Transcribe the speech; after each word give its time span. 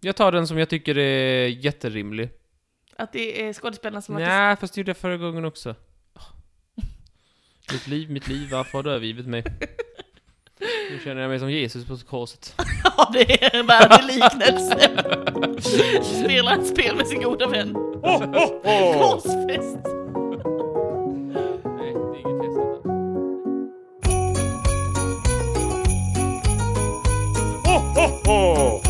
Jag 0.00 0.16
tar 0.16 0.32
den 0.32 0.46
som 0.46 0.58
jag 0.58 0.68
tycker 0.68 0.98
är 0.98 1.46
jätterimlig. 1.48 2.30
Att 2.96 3.12
det 3.12 3.42
är 3.42 3.52
skådespelarna 3.52 4.02
som 4.02 4.14
har 4.14 4.22
Nej, 4.22 4.56
fast 4.56 4.74
det 4.74 4.80
gjorde 4.80 4.90
jag 4.90 4.96
förra 4.96 5.16
gången 5.16 5.44
också. 5.44 5.74
Mitt 7.72 7.86
liv, 7.86 8.10
mitt 8.10 8.28
liv, 8.28 8.48
varför 8.50 8.78
har 8.78 8.82
du 8.82 8.90
övergivit 8.90 9.26
mig? 9.26 9.44
Nu 10.90 10.98
känner 11.04 11.22
jag 11.22 11.28
mig 11.28 11.38
som 11.38 11.50
Jesus 11.50 11.86
på 11.86 11.96
korset. 11.96 12.54
Ja, 12.96 13.10
det 13.12 13.44
är 13.44 13.56
en 13.56 13.66
värdig 13.66 14.04
liknelse. 14.14 14.90
Spelar 16.02 16.58
ett 16.58 16.66
spel 16.66 16.96
med 16.96 17.06
sin 17.06 17.22
goda 17.22 17.46
vän. 17.46 17.74
Korsfäst. 17.74 19.78
Nej, 21.64 21.92
det 21.92 21.98
är 21.98 22.20
inget 22.20 22.44
fest 22.44 22.84
detta. 28.24 28.89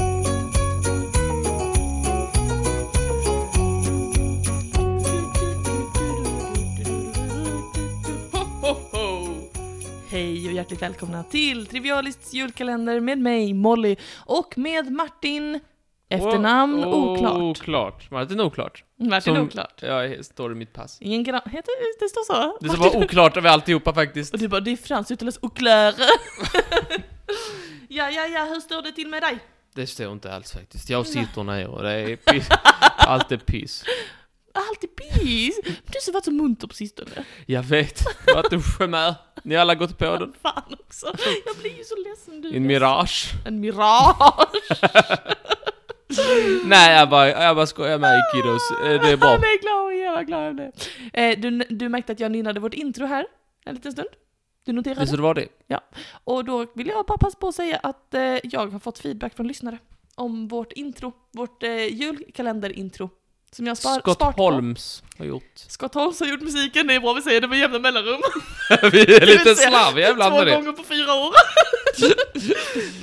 Hej 10.11 10.47
och 10.47 10.53
hjärtligt 10.53 10.83
välkomna 10.83 11.23
till 11.25 11.67
Trivialists 11.67 12.33
julkalender 12.35 13.01
med 13.01 13.19
mig, 13.19 13.55
Molly, 13.55 13.97
och 14.27 14.59
med 14.59 14.93
Martin, 14.93 15.61
efternamn 16.09 16.85
Oh, 16.85 17.13
oklart. 17.13 17.37
Oklart. 17.43 18.11
Martin 18.11 18.41
oklart. 18.41 18.85
Martin 18.99 19.35
Som- 19.35 19.45
oklart. 19.47 19.83
Ja, 19.83 20.23
står 20.23 20.53
i 20.53 20.55
mitt 20.55 20.73
pass. 20.73 20.99
Ingen 21.01 21.25
gran... 21.25 21.41
Heter 21.45 21.81
det, 21.81 22.05
det 22.05 22.09
står 22.09 22.25
så? 22.25 22.59
Det 22.61 22.69
som 22.69 22.79
Martin- 22.79 22.99
var 22.99 23.05
oklart 23.05 23.37
över 23.37 23.51
alltihopa 23.51 23.95
faktiskt. 23.95 24.33
Och 24.33 24.39
du 24.41 24.49
bara, 24.49 24.61
det 24.61 24.71
är 24.71 24.77
franskt 24.77 25.11
uttalas 25.11 25.39
oklare. 25.43 25.95
ja, 27.89 28.11
ja, 28.11 28.27
ja, 28.27 28.45
hur 28.45 28.61
står 28.61 28.83
det 28.83 28.93
till 28.93 29.09
med 29.09 29.23
dig? 29.23 29.39
Det 29.75 29.87
står 29.87 30.13
inte 30.13 30.33
alls 30.35 30.53
faktiskt. 30.53 30.91
Jag 30.91 31.07
sitter 31.07 31.45
ner 31.45 31.67
och 31.69 31.83
det 31.83 31.93
är 32.13 32.17
piss. 32.17 32.49
Allt 32.97 33.33
är 33.33 33.37
piss. 33.39 33.85
Alltid 34.55 34.97
pis. 34.97 35.61
Men 35.65 35.75
du 35.87 35.99
har 36.07 36.13
varit 36.13 36.25
så 36.25 36.31
munter 36.31 36.67
på 36.67 36.75
sistone. 36.75 37.25
Jag 37.47 37.63
vet. 37.63 37.99
Det 38.25 38.31
har 38.33 38.43
varit 38.43 38.53
en 38.53 38.63
chimär. 38.63 39.15
Ni 39.43 39.55
har 39.55 39.61
alla 39.63 39.75
gått 39.75 39.99
på 39.99 40.05
den. 40.17 40.33
Fan 40.43 40.63
också. 40.87 41.07
Jag 41.47 41.57
blir 41.57 41.79
ju 41.79 41.85
så 41.85 41.95
ledsen. 42.09 42.41
Du 42.41 42.49
är 42.49 42.55
En 42.57 42.67
mirage. 42.67 43.33
En 43.47 43.61
mirage. 43.61 44.37
Nej, 46.65 46.97
jag 46.99 47.11
bara, 47.11 47.29
jag 47.29 47.57
bara 47.57 47.67
skojar 47.67 47.99
med 47.99 48.11
er 48.15 48.23
kiddos. 48.35 48.71
Eh, 48.71 49.01
Det 49.03 49.13
är 49.13 49.17
bra. 49.17 49.29
Han 49.29 49.39
är 49.41 49.61
glad, 49.61 50.07
jag 50.07 50.13
var 50.13 50.23
glad 50.23 50.43
över 50.43 50.73
det. 51.13 51.31
Eh, 51.31 51.39
du, 51.41 51.51
du 51.71 51.89
märkte 51.89 52.13
att 52.13 52.21
jag 52.21 52.33
nynnade 52.33 52.61
vårt 52.61 52.75
intro 52.75 53.07
här 53.07 53.27
en 53.65 53.75
liten 53.75 53.93
stund. 53.93 54.09
Du 54.65 54.73
noterade? 54.73 55.01
Visst 55.01 55.17
det 55.17 55.23
var 55.23 55.35
det? 55.35 55.49
Och 56.25 56.45
då 56.45 56.67
vill 56.75 56.87
jag 56.87 57.07
bara 57.07 57.19
passa 57.19 57.39
på 57.39 57.49
att 57.49 57.55
säga 57.55 57.77
att 57.83 58.15
eh, 58.15 58.23
jag 58.43 58.67
har 58.73 58.79
fått 58.79 58.99
feedback 58.99 59.35
från 59.37 59.47
lyssnare 59.49 59.79
om 60.15 60.49
vårt 60.49 60.73
intro, 60.73 61.13
vårt 61.33 61.63
eh, 61.63 61.71
julkalender-intro. 61.95 63.11
Som 63.53 63.67
jag 63.67 63.77
spar, 63.77 64.01
Scott 64.01 64.15
sparat 64.17 64.37
på. 64.37 64.43
Holmes 64.43 65.03
har 65.19 65.25
gjort. 65.25 65.53
Scott 65.55 65.95
Holmes 65.95 66.21
har 66.21 66.27
gjort 66.27 66.41
musiken, 66.41 66.87
det 66.87 66.95
är 66.95 67.01
bra 67.01 67.13
vi 67.13 67.23
säger 67.23 67.41
det 67.41 67.49
med 67.49 67.59
jämna 67.59 67.79
mellanrum. 67.79 68.21
Vi 68.93 69.01
är 69.17 69.27
lite 69.27 69.55
slarviga 69.57 70.11
ibland 70.13 70.33
Två 70.33 70.39
med 70.39 70.47
det. 70.47 70.55
gånger 70.55 70.73
på 70.73 70.83
fyra 70.83 71.15
år. 71.15 71.35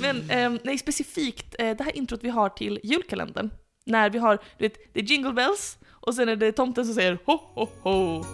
Men 0.00 0.30
eh, 0.30 0.60
nej, 0.64 0.78
specifikt 0.78 1.54
eh, 1.58 1.76
det 1.76 1.84
här 1.84 1.96
introt 1.96 2.20
vi 2.22 2.28
har 2.28 2.48
till 2.48 2.80
julkalendern. 2.82 3.50
När 3.86 4.10
vi 4.10 4.18
har, 4.18 4.38
du 4.58 4.68
vet, 4.68 4.74
det 4.94 5.00
är 5.00 5.04
jingle 5.04 5.32
bells 5.32 5.78
och 5.90 6.14
sen 6.14 6.28
är 6.28 6.36
det 6.36 6.52
tomten 6.52 6.84
som 6.84 6.94
säger 6.94 7.18
ho 7.24 7.32
ho 7.54 7.68
ho. 7.82 8.24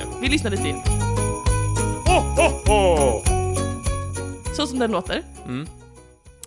Ja, 0.00 0.18
vi 0.20 0.28
lyssnar 0.28 0.50
lite 0.50 0.62
igen. 0.62 0.82
Så 4.56 4.66
som 4.66 4.78
den 4.78 4.90
låter. 4.90 5.22
Mm. 5.46 5.66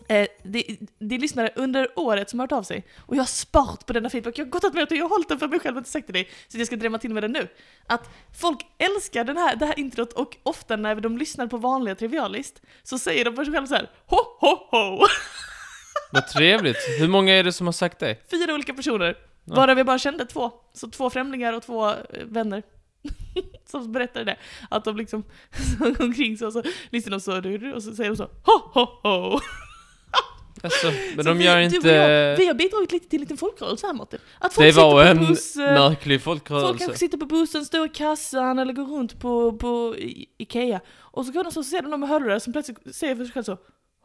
Eh, 0.07 0.27
det, 0.43 0.77
det 0.99 1.15
är 1.15 1.19
lyssnare 1.19 1.49
under 1.55 1.99
året 1.99 2.29
som 2.29 2.39
har 2.39 2.43
hört 2.43 2.51
av 2.51 2.63
sig. 2.63 2.85
Och 2.99 3.15
jag 3.15 3.21
har 3.21 3.27
sparat 3.27 3.85
på 3.85 3.93
denna 3.93 4.09
feedback. 4.09 4.37
Jag 4.37 4.45
har 4.45 4.49
gottat 4.49 4.73
med 4.73 4.83
att 4.83 4.91
jag 4.91 5.03
har 5.03 5.09
hållit 5.09 5.29
den 5.29 5.39
för 5.39 5.47
mig 5.47 5.59
själv 5.59 5.75
och 5.75 5.79
inte 5.79 5.89
sagt 5.89 6.05
till 6.05 6.13
dig. 6.13 6.29
Så 6.47 6.57
jag 6.57 6.67
ska 6.67 6.75
drämma 6.75 6.97
till 6.97 7.13
med 7.13 7.23
den 7.23 7.31
nu. 7.31 7.47
Att 7.87 8.09
folk 8.39 8.59
älskar 8.77 9.23
den 9.23 9.37
här, 9.37 9.55
det 9.55 9.65
här 9.65 9.79
introt 9.79 10.13
och 10.13 10.37
ofta 10.43 10.75
när 10.75 10.95
de 10.95 11.17
lyssnar 11.17 11.47
på 11.47 11.57
vanliga 11.57 11.95
Trivialist 11.95 12.61
så 12.83 12.99
säger 12.99 13.25
de 13.25 13.35
för 13.35 13.45
sig 13.45 13.53
själva 13.53 13.67
så 13.67 13.75
här 13.75 13.89
ho 14.05 14.17
ho 14.39 14.55
ho. 14.71 14.99
Vad 16.11 16.27
trevligt. 16.27 16.77
Hur 16.99 17.07
många 17.07 17.33
är 17.33 17.43
det 17.43 17.53
som 17.53 17.67
har 17.67 17.71
sagt 17.71 17.99
det? 17.99 18.29
Fyra 18.31 18.53
olika 18.53 18.73
personer. 18.73 19.17
Ja. 19.45 19.55
Varav 19.55 19.77
jag 19.77 19.85
bara 19.85 19.99
kände 19.99 20.25
två. 20.25 20.51
Så 20.73 20.89
två 20.89 21.09
främlingar 21.09 21.53
och 21.53 21.63
två 21.63 21.89
eh, 21.89 21.95
vänner. 22.25 22.63
som 23.65 23.91
berättade 23.91 24.25
det. 24.25 24.37
Att 24.69 24.83
de 24.83 24.97
liksom 24.97 25.23
omkring 25.99 26.37
så 26.37 26.51
så 26.51 26.63
lyssnar 26.89 27.11
de 27.11 27.19
så 27.19 27.75
och 27.75 27.83
så 27.83 27.95
säger 27.95 28.09
de 28.09 28.17
så 28.17 28.23
ho 28.23 28.59
ho 28.73 28.85
ho. 29.03 29.39
Alltså, 30.63 30.87
men 31.15 31.23
Så 31.25 31.29
de 31.29 31.37
vi, 31.37 31.43
gör 31.45 31.59
inte... 31.59 31.89
jag, 31.89 32.37
vi 32.37 32.47
har 32.47 32.53
bidragit 32.53 32.91
lite 32.91 33.09
till 33.09 33.17
en 33.17 33.21
liten 33.21 33.37
folkrörelse 33.37 33.87
här 33.87 33.93
Martin. 33.93 34.19
Att 34.39 34.53
folk 34.53 34.67
Det 34.67 34.81
var 34.81 35.03
sitter 35.03 35.15
på 35.15 35.21
en 35.21 35.27
buss, 35.27 35.55
eh, 35.55 35.73
märklig 35.89 36.21
Folk 36.21 36.47
folkrörelse. 36.47 36.79
kanske 36.79 36.97
sitter 36.97 37.17
på 37.17 37.25
bussen, 37.25 37.65
står 37.65 37.85
i 37.85 37.89
kassan 37.89 38.59
eller 38.59 38.73
går 38.73 38.85
runt 38.85 39.19
på, 39.19 39.53
på 39.53 39.95
Ikea. 40.37 40.79
Och 40.99 41.25
så 41.25 41.31
går 41.31 41.43
de 41.43 41.51
så 41.51 41.63
ser 41.63 41.81
de 41.81 41.89
någon 41.89 41.99
med 41.99 42.09
hörlurar 42.09 42.39
som 42.39 42.53
plötsligt 42.53 42.95
säger 42.95 43.15
för 43.15 43.23
sig 43.23 43.33
själv 43.33 43.43
så 43.43 43.57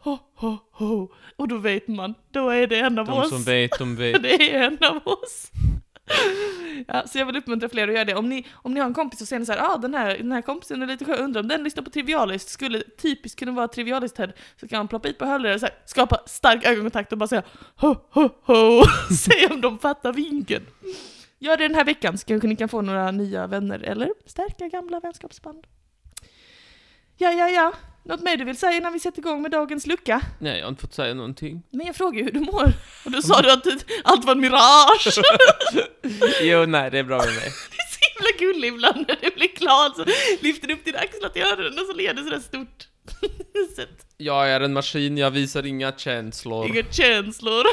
ho, 0.02 0.18
ho, 0.36 0.56
ho. 0.72 1.08
Och 1.36 1.48
då 1.48 1.58
vet 1.58 1.88
man, 1.88 2.14
då 2.32 2.48
är 2.50 2.66
det 2.66 2.78
en 2.78 2.98
av 2.98 3.06
De 3.06 3.12
oss. 3.12 3.28
som 3.28 3.42
vet, 3.42 3.78
de 3.78 3.96
vet. 3.96 4.22
Det 4.22 4.54
är 4.56 4.62
en 4.62 4.78
av 4.80 4.96
oss. 5.04 5.50
Ja, 6.88 7.06
så 7.06 7.18
jag 7.18 7.26
vill 7.26 7.36
uppmuntra 7.36 7.68
fler 7.68 7.88
att 7.88 7.94
göra 7.94 8.04
det. 8.04 8.14
Om 8.14 8.28
ni, 8.28 8.46
om 8.52 8.74
ni 8.74 8.80
har 8.80 8.86
en 8.86 8.94
kompis 8.94 9.20
och 9.20 9.28
säger 9.28 9.44
så 9.44 9.52
här, 9.52 9.74
ah, 9.74 9.76
den 9.76 9.94
här, 9.94 10.18
den 10.18 10.32
här 10.32 10.42
kompisen 10.42 10.82
är 10.82 10.86
lite 10.86 11.04
skön, 11.04 11.24
undrar 11.24 11.40
om 11.40 11.48
den 11.48 11.64
lyssnar 11.64 11.82
på 11.82 11.90
Trivialist, 11.90 12.48
skulle 12.48 12.82
typiskt 12.82 13.38
kunna 13.38 13.52
vara 13.52 13.68
Trivialist 13.68 14.18
här, 14.18 14.34
så 14.60 14.68
kan 14.68 14.78
man 14.78 14.88
ploppa 14.88 15.08
hit 15.08 15.18
på 15.18 15.24
hörlurar 15.24 15.54
och 15.54 15.60
så 15.60 15.66
här, 15.66 15.74
skapa 15.84 16.20
stark 16.26 16.64
ögonkontakt 16.64 17.12
och 17.12 17.18
bara 17.18 17.28
säga 17.28 17.42
ho, 17.76 17.96
ho, 18.10 18.28
ho, 18.42 18.84
se 19.14 19.46
om 19.50 19.60
de 19.60 19.78
fattar 19.78 20.12
vinken. 20.12 20.62
Gör 21.38 21.56
det 21.56 21.68
den 21.68 21.74
här 21.74 21.84
veckan 21.84 22.18
så 22.18 22.26
kanske 22.26 22.48
ni 22.48 22.56
kan 22.56 22.68
få 22.68 22.82
några 22.82 23.10
nya 23.10 23.46
vänner 23.46 23.78
eller 23.78 24.10
stärka 24.26 24.68
gamla 24.68 25.00
vänskapsband. 25.00 25.66
Ja, 27.16 27.30
ja, 27.30 27.48
ja. 27.48 27.72
Något 28.10 28.22
mer 28.22 28.36
du 28.36 28.44
vill 28.44 28.56
säga 28.56 28.72
innan 28.76 28.92
vi 28.92 29.00
sätter 29.00 29.18
igång 29.18 29.42
med 29.42 29.50
dagens 29.50 29.86
lucka? 29.86 30.22
Nej, 30.38 30.58
jag 30.58 30.64
har 30.64 30.68
inte 30.68 30.80
fått 30.80 30.94
säga 30.94 31.14
någonting. 31.14 31.62
Men 31.70 31.86
jag 31.86 31.96
frågar 31.96 32.18
ju 32.18 32.24
hur 32.24 32.32
du 32.32 32.40
mår. 32.40 32.72
Och 33.04 33.10
då 33.10 33.22
sa 33.22 33.42
du 33.42 33.52
att 33.52 33.66
allt 34.04 34.24
var 34.24 34.32
en 34.32 34.40
mirage. 34.40 35.18
Jo, 36.42 36.66
nej, 36.66 36.90
det 36.90 36.98
är 36.98 37.02
bra 37.02 37.18
med 37.18 37.26
mig. 37.26 37.34
Det 37.70 37.76
är 37.76 37.90
så 37.90 37.98
himla 38.14 38.52
gullig 38.52 38.68
ibland 38.68 39.04
när 39.08 39.16
du 39.20 39.30
blir 39.30 39.54
glad 39.56 39.96
så 39.96 40.04
lyfter 40.40 40.68
du 40.68 40.74
upp 40.74 40.84
dina 40.84 40.98
axlar 40.98 41.28
till 41.28 41.42
öronen 41.42 41.78
och 41.78 41.86
så 41.86 41.92
ler 41.92 42.14
du 42.14 42.24
sådär 42.24 42.40
stort. 42.40 42.88
Jag 44.16 44.50
är 44.50 44.60
en 44.60 44.72
maskin, 44.72 45.18
jag 45.18 45.30
visar 45.30 45.66
inga 45.66 45.92
känslor. 45.92 46.66
Inga 46.66 46.82
känslor. 46.82 47.64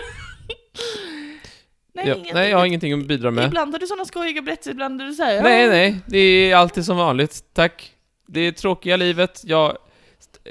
Nej, 1.93 2.07
Ja, 2.07 2.15
nej, 2.33 2.49
jag 2.49 2.57
har 2.57 2.65
ingenting 2.65 2.93
att 3.01 3.07
bidra 3.07 3.31
med. 3.31 3.45
Ibland 3.47 3.73
har 3.73 3.79
du 3.79 3.87
sådana 3.87 4.05
skojiga 4.05 4.41
berättelser, 4.41 4.71
ibland 4.71 4.99
där 4.99 5.05
du 5.05 5.13
säger 5.13 5.43
Nej, 5.43 5.67
nej, 5.67 5.99
det 6.07 6.17
är 6.17 6.55
alltid 6.55 6.85
som 6.85 6.97
vanligt. 6.97 7.43
Tack. 7.53 7.91
Det 8.27 8.39
är 8.39 8.51
tråkiga 8.51 8.97
livet. 8.97 9.41
Jag 9.43 9.71
är 9.71 9.77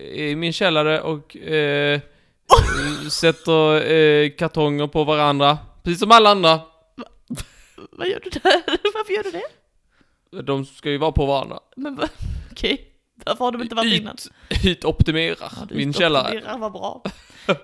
i 0.01 0.37
min 0.37 0.53
källare 0.53 1.01
och 1.01 1.37
eh, 1.37 2.01
sätter 3.11 3.91
eh, 3.93 4.31
kartonger 4.31 4.87
på 4.87 5.05
varandra. 5.05 5.59
Precis 5.83 6.01
som 6.01 6.11
alla 6.13 6.31
andra. 6.31 6.61
Vad 7.93 8.09
gör 8.09 8.21
du 8.25 8.31
där? 8.31 8.63
Varför 8.95 9.13
gör 9.13 9.23
du 9.23 9.31
det? 9.31 10.43
De 10.43 10.65
ska 10.65 10.91
ju 10.91 10.99
vara 10.99 11.13
på 11.13 11.27
varandra. 11.27 11.59
Men 11.77 11.97
va- 11.97 12.09
okej, 12.53 12.89
varför 13.25 13.45
har 13.45 13.53
de 13.53 13.63
inte 13.63 13.75
varit 13.75 13.95
innan? 14.01 14.17
Yt, 14.51 14.65
ytoptimerar 14.65 15.37
Ja, 15.41 15.67
du 15.69 15.75
min 15.75 15.93
källare. 15.93 16.25
optimerar, 16.37 16.59
Vad 16.59 16.73
bra. 16.73 17.03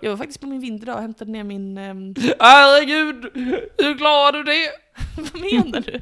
Jag 0.02 0.10
var 0.10 0.16
faktiskt 0.16 0.40
på 0.40 0.46
min 0.46 0.60
vind 0.60 0.82
idag 0.82 0.94
och 0.96 1.02
hämtade 1.02 1.30
ner 1.30 1.44
min... 1.44 1.78
ehm, 1.78 2.14
Herregud! 2.38 3.30
Hur 3.78 3.98
klarar 3.98 4.32
du 4.32 4.42
det? 4.42 4.70
vad 5.16 5.40
menar 5.42 5.80
du? 5.80 6.00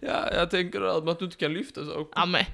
Ja, 0.00 0.32
jag 0.34 0.50
tänker 0.50 0.80
att 0.98 1.04
man 1.04 1.16
inte 1.20 1.36
kan 1.36 1.52
lyfta 1.52 1.84
så. 1.84 2.08
Ja 2.14 2.26
men, 2.26 2.44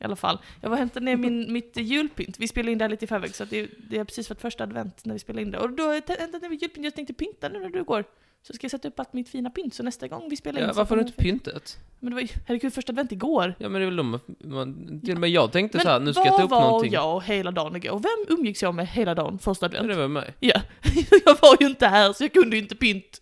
i 0.00 0.04
alla 0.04 0.16
fall. 0.16 0.38
Jag 0.60 0.68
var 0.68 0.74
och 0.76 0.78
hämtade 0.78 1.04
ner 1.06 1.16
min, 1.16 1.52
mitt 1.52 1.76
julpynt. 1.76 2.38
Vi 2.38 2.48
spelade 2.48 2.72
in 2.72 2.78
det 2.78 2.84
här 2.84 2.90
lite 2.90 3.04
i 3.04 3.08
förväg, 3.08 3.34
så 3.34 3.44
det, 3.44 3.70
det 3.90 3.98
har 3.98 4.04
precis 4.04 4.30
varit 4.30 4.40
första 4.40 4.64
advent 4.64 5.04
när 5.04 5.12
vi 5.12 5.18
spelade 5.18 5.42
in 5.42 5.50
det. 5.50 5.58
Och 5.58 5.70
då 5.70 5.82
har 5.82 5.94
jag 5.94 6.16
hämtat 6.18 6.42
ner 6.42 6.48
mitt 6.48 6.62
julpynt, 6.62 6.84
jag 6.84 6.94
tänkte 6.94 7.14
pynta 7.14 7.48
nu 7.48 7.58
när 7.58 7.68
du 7.70 7.84
går. 7.84 8.04
Så 8.46 8.52
ska 8.52 8.64
jag 8.64 8.70
sätta 8.70 8.88
upp 8.88 9.00
allt 9.00 9.12
mitt 9.12 9.28
fina 9.28 9.50
pynt, 9.50 9.74
så 9.74 9.82
nästa 9.82 10.08
gång 10.08 10.28
vi 10.30 10.36
spelar 10.36 10.60
in 10.60 10.66
Ja, 10.66 10.72
varför 10.76 10.96
har 10.96 11.02
du 11.02 11.08
inte 11.08 11.22
pyntat? 11.22 11.78
Men 12.00 12.10
det 12.10 12.14
var 12.14 12.22
ju, 12.22 12.28
herregud, 12.46 12.74
första 12.74 12.92
advent 12.92 13.12
igår. 13.12 13.54
Ja 13.58 13.68
men 13.68 13.80
det 13.80 13.84
är 13.84 13.90
väl 13.90 13.96
de, 13.96 14.20
man, 14.44 15.00
till 15.00 15.14
och 15.14 15.20
med 15.20 15.30
jag 15.30 15.52
tänkte 15.52 15.78
Men 15.78 15.84
så 15.84 15.90
här, 15.90 16.00
nu 16.00 16.12
ska 16.12 16.24
jag 16.24 16.30
ta 16.30 16.36
var 16.36 16.44
upp 16.44 16.50
var 16.50 16.60
någonting. 16.60 16.92
jag 16.92 17.22
hela 17.22 17.50
dagen 17.50 17.76
igår? 17.76 17.98
Vem 17.98 18.38
umgicks 18.38 18.62
jag 18.62 18.74
med 18.74 18.86
hela 18.88 19.14
dagen 19.14 19.38
första 19.38 19.66
Ja, 19.66 19.68
advent? 19.68 19.88
det 19.88 19.94
var 20.00 20.08
mig. 20.08 20.34
Ja, 20.40 20.60
jag 21.24 21.36
var 21.42 21.56
ju 21.60 21.66
inte 21.66 21.86
här 21.86 22.12
så 22.12 22.24
jag 22.24 22.32
kunde 22.32 22.56
ju 22.56 22.62
inte 22.62 22.74
pynt. 22.76 23.20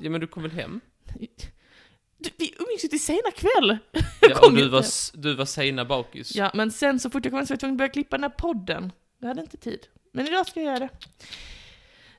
Ja 0.00 0.10
men 0.10 0.20
du 0.20 0.26
kom 0.26 0.42
väl 0.42 0.52
hem? 0.52 0.80
Du, 2.18 2.30
vi 2.38 2.51
ju 2.84 2.88
till 2.88 3.02
sena 3.04 3.30
kväll. 3.34 3.78
Ja, 4.20 4.46
och 4.46 4.52
du 4.54 4.68
var, 4.68 4.84
du 5.22 5.34
var 5.34 5.44
sena 5.44 5.84
bakis. 5.84 6.36
Ja, 6.36 6.50
men 6.54 6.70
sen 6.70 7.00
så 7.00 7.10
fort 7.10 7.24
jag 7.24 7.32
kom 7.32 7.36
hem 7.38 7.46
så 7.46 7.50
var 7.52 7.54
jag 7.54 7.60
tvungen 7.60 7.74
att 7.74 7.78
börja 7.78 7.88
klippa 7.88 8.16
den 8.16 8.22
här 8.22 8.30
podden. 8.30 8.92
Jag 9.18 9.28
hade 9.28 9.40
inte 9.40 9.56
tid. 9.56 9.86
Men 10.12 10.26
idag 10.26 10.46
ska 10.46 10.60
jag 10.60 10.66
göra 10.74 10.78
det. 10.78 10.88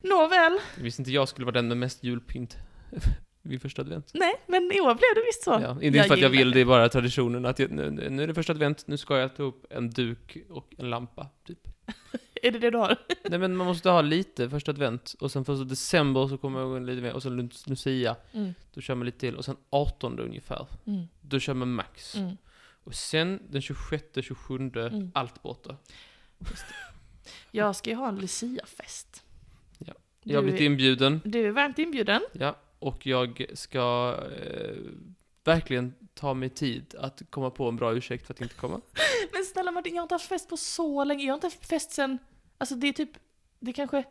Nåväl, 0.01 0.59
Jag 0.77 0.83
visste 0.83 1.01
inte 1.01 1.11
jag 1.11 1.29
skulle 1.29 1.45
vara 1.45 1.53
den 1.53 1.67
med 1.67 1.77
mest 1.77 2.03
julpynt 2.03 2.57
vid 3.41 3.61
första 3.61 3.81
advent. 3.81 4.11
nej, 4.13 4.33
men 4.47 4.71
i 4.71 4.79
år 4.79 4.93
blev 4.95 5.15
det 5.15 5.21
visst 5.25 5.43
så. 5.43 5.59
Ja, 5.63 5.77
inte 5.81 6.03
för 6.03 6.13
att 6.13 6.19
jag 6.21 6.29
vill, 6.29 6.51
det 6.51 6.61
är 6.61 6.65
bara 6.65 6.89
traditionen 6.89 7.45
att 7.45 7.59
jag, 7.59 7.71
nu, 7.71 8.09
nu 8.09 8.23
är 8.23 8.27
det 8.27 8.33
första 8.33 8.53
advent, 8.53 8.87
nu 8.87 8.97
ska 8.97 9.17
jag 9.17 9.35
ta 9.35 9.43
upp 9.43 9.65
en 9.69 9.89
duk 9.89 10.37
och 10.49 10.73
en 10.77 10.89
lampa, 10.89 11.29
typ. 11.47 11.59
Är 12.43 12.51
det 12.51 12.59
det 12.59 12.69
du 12.69 12.77
har? 12.77 12.97
Nej 13.29 13.39
men 13.39 13.55
man 13.55 13.67
måste 13.67 13.89
ha 13.89 14.01
lite 14.01 14.49
första 14.49 14.71
advent, 14.71 15.15
och 15.19 15.31
sen 15.31 15.45
första 15.45 15.63
december 15.63 16.27
så 16.27 16.37
kommer 16.37 16.59
jag 16.59 16.69
ihåg 16.69 16.81
lite 16.81 17.01
mer, 17.01 17.13
och 17.13 17.23
sen 17.23 17.39
Lu- 17.41 17.69
Lucia, 17.69 18.15
Mm, 18.33 18.53
då 18.73 18.81
kör 18.81 18.95
man 18.95 19.05
lite 19.05 19.19
till, 19.19 19.35
och 19.35 19.45
sen 19.45 19.55
18 19.69 20.19
ungefär, 20.19 20.67
mm, 20.85 21.03
då 21.21 21.39
kör 21.39 21.53
man 21.53 21.73
max. 21.73 22.15
mm. 22.15 22.37
Och 22.85 22.95
sen 22.95 23.39
den 23.49 23.61
26, 23.61 24.05
27, 24.21 24.55
Mm. 24.75 25.11
allt 25.13 25.41
borta. 25.43 25.75
Jag 27.51 27.75
ska 27.75 27.89
ju 27.89 27.95
ha 27.95 28.07
en 28.07 28.19
Lucia-fest. 28.19 29.23
Ja. 29.77 29.93
Jag 30.23 30.37
har 30.37 30.43
blivit 30.43 30.61
inbjuden, 30.61 31.21
Du 31.25 31.47
är 31.47 31.51
varmt 31.51 31.79
inbjuden. 31.79 32.21
ja, 32.31 32.55
och 32.79 33.05
jag 33.07 33.45
ska 33.53 34.15
eh, 34.41 34.75
verkligen 35.43 35.93
ta 36.13 36.33
mig 36.33 36.49
tid 36.49 36.95
att 36.99 37.21
komma 37.29 37.49
på 37.49 37.67
en 37.69 37.75
bra 37.75 37.93
ursäkt 37.93 38.27
för 38.27 38.33
att 38.33 38.41
inte 38.41 38.55
komma. 38.55 38.81
Men 39.33 39.45
snälla 39.45 39.71
Martin, 39.71 39.93
jag 39.95 40.01
har 40.01 40.05
inte 40.05 40.15
haft 40.15 40.27
fest 40.29 40.49
på 40.49 40.57
så 40.57 41.03
länge. 41.03 41.23
Jag 41.23 41.31
har 41.31 41.37
inte 41.37 41.47
haft 41.47 41.65
fest 41.65 41.91
sen, 41.91 42.17
alltså 42.57 42.75
det 42.75 42.87
är 42.87 42.93
typ, 42.93 43.09
det 43.59 43.71
är 43.71 43.73
kanske, 43.73 44.03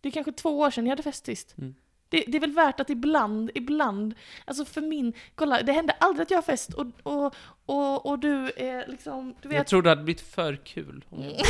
det 0.00 0.08
är 0.08 0.12
kanske 0.12 0.32
två 0.32 0.58
år 0.58 0.70
sedan 0.70 0.86
jag 0.86 0.90
hade 0.92 1.02
fest 1.02 1.26
sist. 1.26 1.54
Mm. 1.58 1.74
Det, 2.08 2.24
det 2.26 2.36
är 2.38 2.40
väl 2.40 2.52
värt 2.52 2.80
att 2.80 2.90
ibland, 2.90 3.50
ibland, 3.54 4.14
alltså 4.44 4.64
för 4.64 4.80
min, 4.80 5.12
kolla, 5.34 5.62
det 5.62 5.72
hände 5.72 5.92
aldrig 5.92 6.22
att 6.22 6.30
jag 6.30 6.38
har 6.38 6.42
fest 6.42 6.74
och, 6.74 6.86
och, 7.02 7.34
och, 7.66 8.06
och 8.06 8.18
du 8.18 8.52
är 8.56 8.86
liksom, 8.86 9.34
du 9.42 9.48
Jag 9.48 9.58
vet, 9.58 9.66
tror 9.66 9.82
det 9.82 9.88
hade 9.88 10.02
blivit 10.02 10.20
för 10.22 10.56
kul. 10.56 11.04
om 11.10 11.22
jag- 11.22 11.32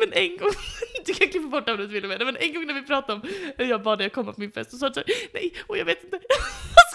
men 0.00 0.12
en 0.12 0.36
gång, 0.36 0.50
du 1.06 1.14
kan 1.14 1.28
klippa 1.28 1.48
bort 1.48 1.66
det 1.66 1.72
om 1.72 1.78
du 1.78 1.84
inte 1.84 1.94
vill 1.94 2.06
med 2.08 2.18
det, 2.18 2.24
men 2.24 2.36
en 2.36 2.54
gång 2.54 2.66
när 2.66 2.74
vi 2.74 2.82
pratade 2.82 3.12
om, 3.12 3.22
jag 3.68 3.82
bad 3.82 3.98
dig 3.98 4.10
komma 4.10 4.32
på 4.32 4.40
min 4.40 4.52
fest 4.52 4.72
och 4.72 4.78
sa 4.78 4.92
så 4.92 5.00
här, 5.00 5.06
nej, 5.34 5.54
och 5.66 5.78
jag 5.78 5.84
vet 5.84 6.04
inte, 6.04 6.16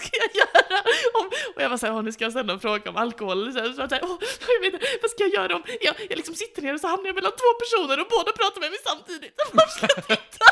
ska 0.06 0.16
jag 0.24 0.34
göra? 0.42 0.80
Om, 1.20 1.26
och 1.54 1.62
jag 1.62 1.68
var 1.70 1.76
såhär, 1.76 2.02
nu 2.02 2.12
ska 2.12 2.24
jag 2.24 2.32
ställa 2.32 2.52
en 2.52 2.60
fråga 2.60 2.90
om 2.90 2.96
alkohol, 2.96 3.52
så 3.52 3.58
så 3.58 3.60
var 3.60 3.66
jag 3.66 3.88
såhär, 3.90 4.04
åh, 4.04 4.18
jag 4.48 4.60
vet 4.72 4.82
vad 5.02 5.10
ska 5.10 5.22
jag 5.24 5.32
göra 5.32 5.56
om, 5.56 5.62
jag, 5.80 5.94
jag 6.10 6.16
liksom 6.16 6.34
sitter 6.34 6.62
ner 6.62 6.74
och 6.74 6.80
så 6.80 6.86
hamnar 6.86 7.06
jag 7.06 7.14
mellan 7.14 7.32
två 7.32 7.50
personer 7.62 8.00
och 8.00 8.06
båda 8.10 8.32
pratar 8.32 8.60
med 8.60 8.70
mig 8.70 8.80
samtidigt, 8.84 9.34
vart 9.52 9.70
ska 9.70 9.86
jag 9.96 10.06
titta? 10.06 10.44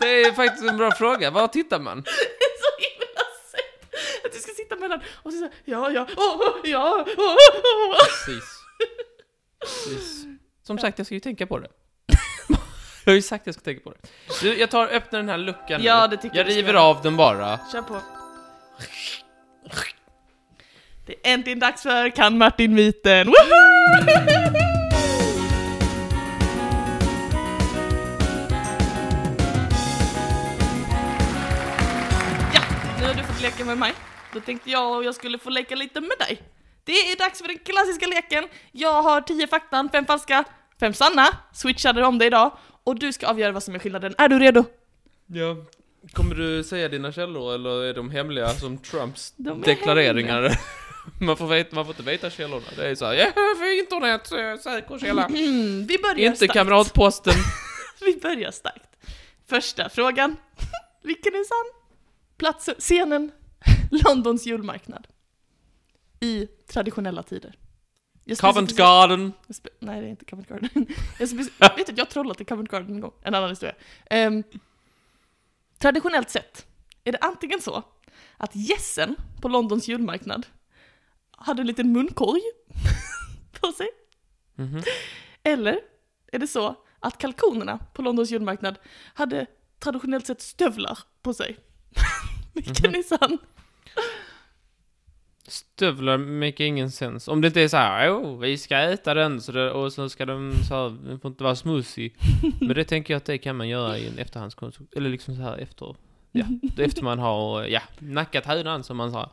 Det 0.00 0.22
är 0.24 0.32
faktiskt 0.32 0.64
en 0.70 0.76
bra 0.76 0.90
fråga, 0.90 1.30
var 1.30 1.48
tittar 1.48 1.80
man? 1.80 2.02
Det 2.02 2.44
är 2.50 2.58
så 2.66 2.70
himla 2.86 3.20
sött! 3.52 4.24
Att 4.24 4.32
du 4.32 4.38
ska 4.38 4.52
sitta 4.52 4.76
mellan, 4.76 5.00
och 5.22 5.32
så 5.32 5.38
säger 5.38 5.52
ja, 5.64 5.90
ja, 5.90 6.06
åh, 6.16 6.42
ja, 6.64 7.04
åh, 7.06 7.14
åh, 7.18 7.36
åh. 7.90 7.96
Precis. 8.04 8.44
Precis. 9.60 10.24
Som 10.66 10.78
sagt, 10.78 10.98
jag 10.98 11.06
ska 11.06 11.14
ju 11.14 11.20
tänka 11.20 11.46
på 11.46 11.58
det. 11.58 11.68
jag 13.04 13.12
har 13.12 13.14
ju 13.14 13.22
sagt 13.22 13.42
att 13.42 13.46
jag 13.46 13.54
ska 13.54 13.64
tänka 13.64 13.82
på 13.82 13.90
det. 13.90 14.08
Du, 14.42 14.58
jag 14.58 14.70
tar 14.70 14.86
öppnar 14.86 15.18
den 15.20 15.28
här 15.28 15.38
luckan 15.38 15.80
nu. 15.80 15.86
Ja, 15.86 16.06
det 16.06 16.16
tycker 16.16 16.36
Jag 16.36 16.40
jag 16.40 16.46
du 16.46 16.50
ska 16.52 16.58
river 16.60 16.72
göra. 16.74 16.82
av 16.82 17.02
den 17.02 17.16
bara. 17.16 17.58
Kör 17.72 17.82
på. 17.82 18.00
Det 21.06 21.12
är 21.12 21.34
äntligen 21.34 21.58
dags 21.58 21.82
för 21.82 22.10
Kan 22.10 22.38
Martin-myten! 22.38 23.32
Ja, 32.54 32.60
nu 33.00 33.06
har 33.06 33.14
du 33.14 33.22
fått 33.22 33.42
leka 33.42 33.64
med 33.64 33.78
mig. 33.78 33.92
Då 34.32 34.40
tänkte 34.40 34.70
jag 34.70 34.96
och 34.96 35.04
jag 35.04 35.14
skulle 35.14 35.38
få 35.38 35.50
leka 35.50 35.74
lite 35.74 36.00
med 36.00 36.18
dig. 36.18 36.42
Det 36.84 36.92
är 36.92 37.18
dags 37.18 37.40
för 37.40 37.48
den 37.48 37.58
klassiska 37.58 38.06
leken. 38.06 38.44
Jag 38.72 39.02
har 39.02 39.20
tio 39.20 39.46
fakta, 39.46 39.88
fem 39.92 40.06
falska, 40.06 40.44
fem 40.80 40.94
sanna. 40.94 41.26
Switchade 41.52 42.04
om 42.06 42.18
det 42.18 42.26
idag. 42.26 42.52
Och 42.84 42.98
du 42.98 43.12
ska 43.12 43.26
avgöra 43.26 43.52
vad 43.52 43.62
som 43.62 43.74
är 43.74 43.78
skillnaden. 43.78 44.14
Är 44.18 44.28
du 44.28 44.38
redo? 44.38 44.64
Ja. 45.26 45.56
Kommer 46.12 46.34
du 46.34 46.64
säga 46.64 46.88
dina 46.88 47.12
källor 47.12 47.54
eller 47.54 47.84
är 47.84 47.94
de 47.94 48.10
hemliga 48.10 48.48
som 48.48 48.78
Trumps 48.78 49.34
De 49.36 49.62
är 49.62 49.66
deklareringar? 49.66 50.58
man, 51.26 51.36
får 51.36 51.46
veta, 51.46 51.74
man 51.76 51.84
får 51.84 51.92
inte 51.92 52.02
veta 52.02 52.30
källorna. 52.30 52.66
Det 52.76 52.88
är 52.90 52.94
såhär, 52.94 53.14
ja, 53.14 53.32
för 53.34 53.78
internet, 53.78 54.32
eh, 54.32 54.56
säker 54.62 54.98
källa. 54.98 55.28
Vi 55.88 55.98
börjar 56.02 56.18
inte 56.18 56.36
starkt. 56.36 56.52
kamratposten. 56.52 57.34
Vi 58.00 58.16
börjar 58.20 58.50
starkt. 58.50 58.96
Första 59.46 59.88
frågan. 59.88 60.36
Vilken 61.02 61.34
är 61.34 61.44
sann? 61.44 61.80
Platsen, 62.36 62.74
scenen, 62.78 63.32
Londons 63.90 64.46
julmarknad. 64.46 65.06
I 66.20 66.46
traditionella 66.46 67.22
tider. 67.22 67.54
Jag 68.24 68.38
Covent 68.38 68.76
Garden. 68.76 69.32
jag 69.46 69.54
spe- 69.54 69.68
Nej, 69.78 70.00
det 70.00 70.06
är 70.06 70.10
inte 70.10 70.24
Covent 70.24 70.48
Garden. 70.48 70.68
Jag 71.18 71.28
speci- 71.28 71.76
vet 71.76 71.88
att 71.88 71.98
jag 71.98 72.04
har 72.04 72.10
trollat 72.10 72.40
i 72.40 72.44
Covent 72.44 72.70
Garden 72.70 72.94
en 72.94 73.00
gång. 73.00 73.12
En 73.22 73.34
annan 73.34 73.50
historia. 73.50 73.74
Ehm, 74.10 74.42
traditionellt 75.78 76.30
sett 76.30 76.66
är 77.04 77.12
det 77.12 77.18
antingen 77.20 77.60
så 77.60 77.82
att 78.36 78.50
gässen 78.56 79.16
på 79.42 79.48
Londons 79.48 79.88
julmarknad 79.88 80.46
hade 81.36 81.60
en 81.62 81.66
liten 81.66 81.92
munkorg 81.92 82.40
på 83.60 83.72
sig. 83.72 83.86
Mhm. 84.54 84.82
Eller 85.42 85.78
är 86.32 86.38
det 86.38 86.46
så 86.46 86.74
att 87.00 87.18
kalkonerna 87.18 87.78
på 87.94 88.02
Londons 88.02 88.30
julmarknad 88.30 88.78
hade 89.14 89.46
traditionellt 89.78 90.26
sett 90.26 90.40
stövlar 90.40 90.98
på 91.22 91.34
sig? 91.34 91.56
Vilken 92.52 92.90
Mhm. 92.90 92.98
är 92.98 93.02
sann? 93.02 93.38
Stövlar 95.46 96.18
make 96.18 96.64
ingen 96.64 96.90
sens. 96.90 97.28
Om 97.28 97.40
det 97.40 97.46
inte 97.48 97.60
är 97.60 97.68
så 97.68 97.76
här, 97.76 98.10
oh, 98.10 98.38
vi 98.38 98.58
ska 98.58 98.76
äta 98.78 99.14
den 99.14 99.40
så 99.40 99.52
det, 99.52 99.70
och 99.70 99.92
så 99.92 100.08
ska 100.08 100.26
de 100.26 100.52
så 100.68 100.74
här, 100.74 101.08
den 101.08 101.20
får 101.20 101.30
inte 101.30 101.44
vara 101.44 101.56
smutsig. 101.56 102.16
Men 102.60 102.68
det 102.74 102.84
tänker 102.84 103.14
jag 103.14 103.18
att 103.18 103.24
det 103.24 103.38
kan 103.38 103.56
man 103.56 103.68
göra 103.68 103.98
i 103.98 104.08
en 104.08 104.18
efterhandskonstruktion. 104.18 104.98
Eller 104.98 105.10
liksom 105.10 105.36
så 105.36 105.42
här 105.42 105.56
efter, 105.58 105.96
ja, 106.32 106.44
efter 106.78 107.02
man 107.02 107.18
har, 107.18 107.64
ja, 107.64 107.80
nackat 107.98 108.46
hönan 108.46 108.84
som 108.84 108.96
man 108.96 109.12
sa. 109.12 109.30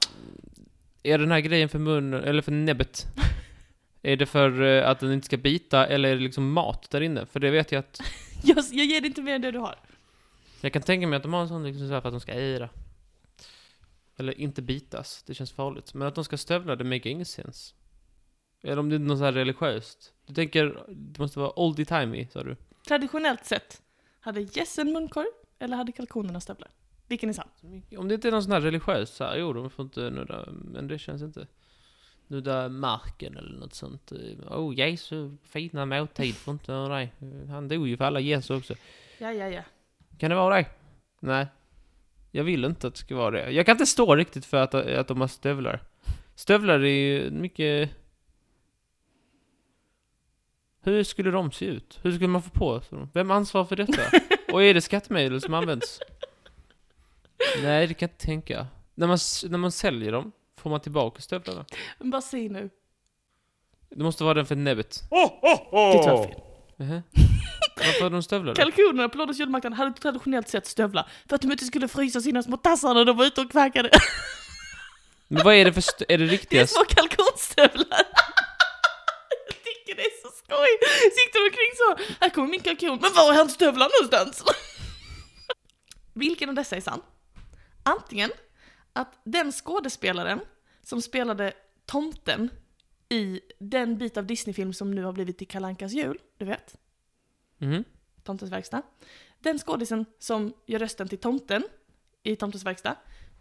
Är 1.03 1.18
den 1.18 1.31
här 1.31 1.39
grejen 1.39 1.69
för 1.69 1.80
munnen, 1.80 2.24
eller 2.24 2.42
för 2.42 2.51
näbbet? 2.51 3.07
Är 4.01 4.18
det 4.18 4.25
för 4.25 4.62
eh, 4.62 4.89
att 4.89 5.00
den 5.00 5.12
inte 5.12 5.25
ska 5.25 5.38
bita, 5.38 5.88
eller 5.88 6.09
är 6.09 6.15
det 6.15 6.21
liksom 6.21 6.51
mat 6.51 6.88
där 6.92 7.01
inne? 7.01 7.25
För 7.25 7.39
det 7.39 7.51
vet 7.51 7.71
jag 7.71 7.80
att, 7.80 8.01
Jag, 8.44 8.57
jag 8.71 8.86
ger 8.86 9.01
dig 9.01 9.07
inte 9.07 9.21
mer 9.21 9.36
än 9.36 9.42
det 9.42 9.51
du 9.51 9.59
har. 9.59 9.75
jag 10.62 10.74
kan 10.74 10.81
tänka 10.81 11.07
mig 11.07 11.18
att 11.18 11.24
de 11.24 11.33
har 11.33 11.42
en 11.42 11.48
sån 11.48 11.63
liksom 11.63 11.88
så 11.88 11.94
här 11.94 12.01
för 12.01 12.09
att 12.09 12.13
de 12.13 12.19
ska 12.19 12.31
äta. 12.31 12.69
Eller 14.18 14.39
inte 14.39 14.62
bitas, 14.62 15.24
det 15.24 15.33
känns 15.33 15.51
farligt. 15.51 15.94
Men 15.94 16.07
att 16.07 16.15
de 16.15 16.24
ska 16.24 16.38
stövla, 16.38 16.75
det 16.75 16.83
make 16.83 17.09
ingen 17.09 17.25
sens. 17.25 17.75
Eller 18.63 18.80
om 18.80 18.89
det 18.89 18.95
är 18.95 19.00
något 19.00 19.18
så 19.18 19.24
här 19.24 19.31
religiöst. 19.31 20.13
Du 20.25 20.33
tänker, 20.33 20.83
det 20.89 21.19
måste 21.19 21.39
vara 21.39 21.59
oldie-timey, 21.59 22.27
sa 22.31 22.44
du? 22.44 22.56
Traditionellt 22.88 23.45
sett, 23.45 23.81
hade 24.19 24.42
gässen 24.42 24.92
munkorg 24.94 25.27
eller 25.59 25.77
hade 25.77 25.92
kalkonerna 25.92 26.42
stövlar? 26.42 26.69
Vilken 27.12 27.30
är 27.30 27.34
sann? 27.34 27.48
Om 27.98 28.08
det 28.08 28.16
inte 28.16 28.28
är 28.28 28.31
någon 28.31 28.44
sån 28.44 28.52
här 28.52 28.62
religiöst 28.62 29.13
så 29.13 29.24
här, 29.24 29.38
jo 29.38 29.54
de 29.54 29.69
får 29.69 29.86
inte 29.86 30.10
nudda, 30.10 30.46
men 30.52 30.88
det 30.88 31.00
känns 31.00 31.22
inte. 31.22 31.48
Nudda 32.28 32.69
marken 32.69 33.38
eller 33.38 33.60
något 33.60 33.74
sånt. 33.74 34.12
Oh, 34.50 34.75
Jesu 34.75 35.38
fina 35.44 35.86
måltid 35.86 36.36
får 36.36 36.52
inte 36.52 36.72
göra 36.72 37.00
det. 37.00 37.10
Han 37.50 37.68
dog 37.68 37.88
ju 37.88 37.98
för 37.98 38.06
alla 38.06 38.19
Jesu 38.19 38.56
också. 38.56 38.75
Ja, 39.18 39.34
ja, 39.34 39.48
ja. 39.48 39.62
Kan 40.18 40.30
det 40.30 40.36
vara 40.36 40.56
det? 40.56 40.66
Nej. 41.19 41.48
Jag 42.31 42.44
vill 42.44 42.65
inte 42.65 42.88
att 42.88 42.94
det 42.94 43.00
ska 43.00 43.15
vara 43.15 43.32
det. 43.32 43.51
Jag 43.51 43.65
kan 43.65 43.74
inte 43.74 43.86
stå 43.86 44.15
riktigt 44.15 44.46
för 44.46 44.58
att, 44.58 44.75
att 44.75 45.08
de 45.08 45.22
har 45.22 45.27
stövlar. 45.27 45.82
Stövlar 46.36 46.80
är 46.80 46.86
ju 46.86 47.32
mycket... 47.32 47.89
Hur 50.84 51.03
skulle 51.03 51.32
de 51.32 51.51
se 51.51 51.65
ut? 51.65 52.00
Hur 52.01 52.12
skulle 52.12 52.27
man 52.27 52.41
få 52.41 52.50
på 52.50 52.82
sig 52.82 52.98
dem? 52.98 53.10
Vem 53.13 53.32
ansvarar 53.32 53.65
för 53.65 53.75
detta? 53.75 54.01
Och 54.53 54.63
är 54.63 54.74
det 54.74 54.82
skattemedel 54.82 55.41
som 55.41 55.53
används? 55.53 56.00
Nej, 57.63 57.88
det 57.88 57.93
kan 57.93 58.07
jag 58.07 58.13
inte 58.13 58.25
tänka. 58.25 58.67
När 58.95 59.07
man, 59.07 59.17
när 59.50 59.57
man 59.57 59.71
säljer 59.71 60.12
dem, 60.12 60.31
får 60.57 60.69
man 60.69 60.79
tillbaka 60.81 61.21
stövlarna? 61.21 61.65
Men 62.00 62.10
bara 62.10 62.21
säg 62.21 62.50
nu. 62.50 62.69
Det 63.89 64.03
måste 64.03 64.24
vara 64.24 64.33
den 64.33 64.45
för 64.45 64.55
näbbet. 64.55 65.03
Det 65.10 66.03
tror 66.03 66.05
jag 66.05 66.19
är 66.19 66.24
fel. 66.27 66.41
Nähä. 66.77 67.03
Varför 67.77 68.01
har 68.03 68.10
de 68.10 68.24
stövlar 68.24 68.53
då? 68.53 68.62
Kalkonerna 68.62 69.10
på 69.10 69.17
Londons 69.17 69.39
julmarknad 69.39 69.74
hade 69.74 69.93
traditionellt 69.93 70.48
sett 70.50 70.67
stövlar 70.67 71.10
för 71.29 71.36
att 71.36 71.41
de 71.41 71.51
inte 71.51 71.65
skulle 71.65 71.88
frysa 71.88 72.21
sina 72.21 72.43
små 72.43 72.57
tassar 72.57 72.93
när 72.93 73.05
de 73.05 73.17
var 73.17 73.25
ute 73.25 73.41
och 73.41 73.51
kvackade. 73.51 73.89
Men 75.27 75.43
vad 75.45 75.53
är 75.55 75.65
det 75.65 75.74
för 75.74 75.81
stö- 75.81 76.05
Är 76.10 76.17
det 76.17 76.24
Det 76.24 76.24
är 76.24 76.29
riktiga 76.31 76.67
små 76.67 76.83
kalkonstövlar. 76.88 78.03
Jag 79.48 79.57
tycker 79.63 79.95
det 79.95 80.01
är 80.01 80.21
så 80.21 80.27
skoj. 80.43 80.67
Sitter 81.12 81.39
omkring 81.45 81.71
så. 81.77 82.15
Här 82.24 82.29
kommer 82.29 82.48
min 82.48 82.60
kalkon. 82.62 83.00
Men 83.01 83.12
var 83.15 83.33
är 83.33 83.38
hans 83.38 83.53
stövlar 83.53 83.89
någonstans? 84.01 84.43
Vilken 86.13 86.50
av 86.50 86.55
dessa 86.55 86.75
är 86.75 86.81
sann? 86.81 87.01
Antingen 87.83 88.31
att 88.93 89.19
den 89.23 89.51
skådespelaren 89.51 90.39
som 90.83 91.01
spelade 91.01 91.53
tomten 91.85 92.50
i 93.09 93.41
den 93.59 93.97
bit 93.97 94.17
av 94.17 94.25
Disneyfilm 94.25 94.73
som 94.73 94.91
nu 94.91 95.03
har 95.03 95.13
blivit 95.13 95.38
till 95.38 95.47
Kalankas 95.47 95.91
jul, 95.91 96.17
du 96.38 96.45
vet? 96.45 96.75
Mhm. 97.57 97.83
Tomtens 98.23 98.51
verkstad. 98.51 98.81
Den 99.39 99.59
skådisen 99.59 100.05
som 100.19 100.53
gör 100.65 100.79
rösten 100.79 101.07
till 101.07 101.17
tomten 101.17 101.63
i 102.23 102.35
Tomtens 102.35 102.65
verkstad 102.65 102.95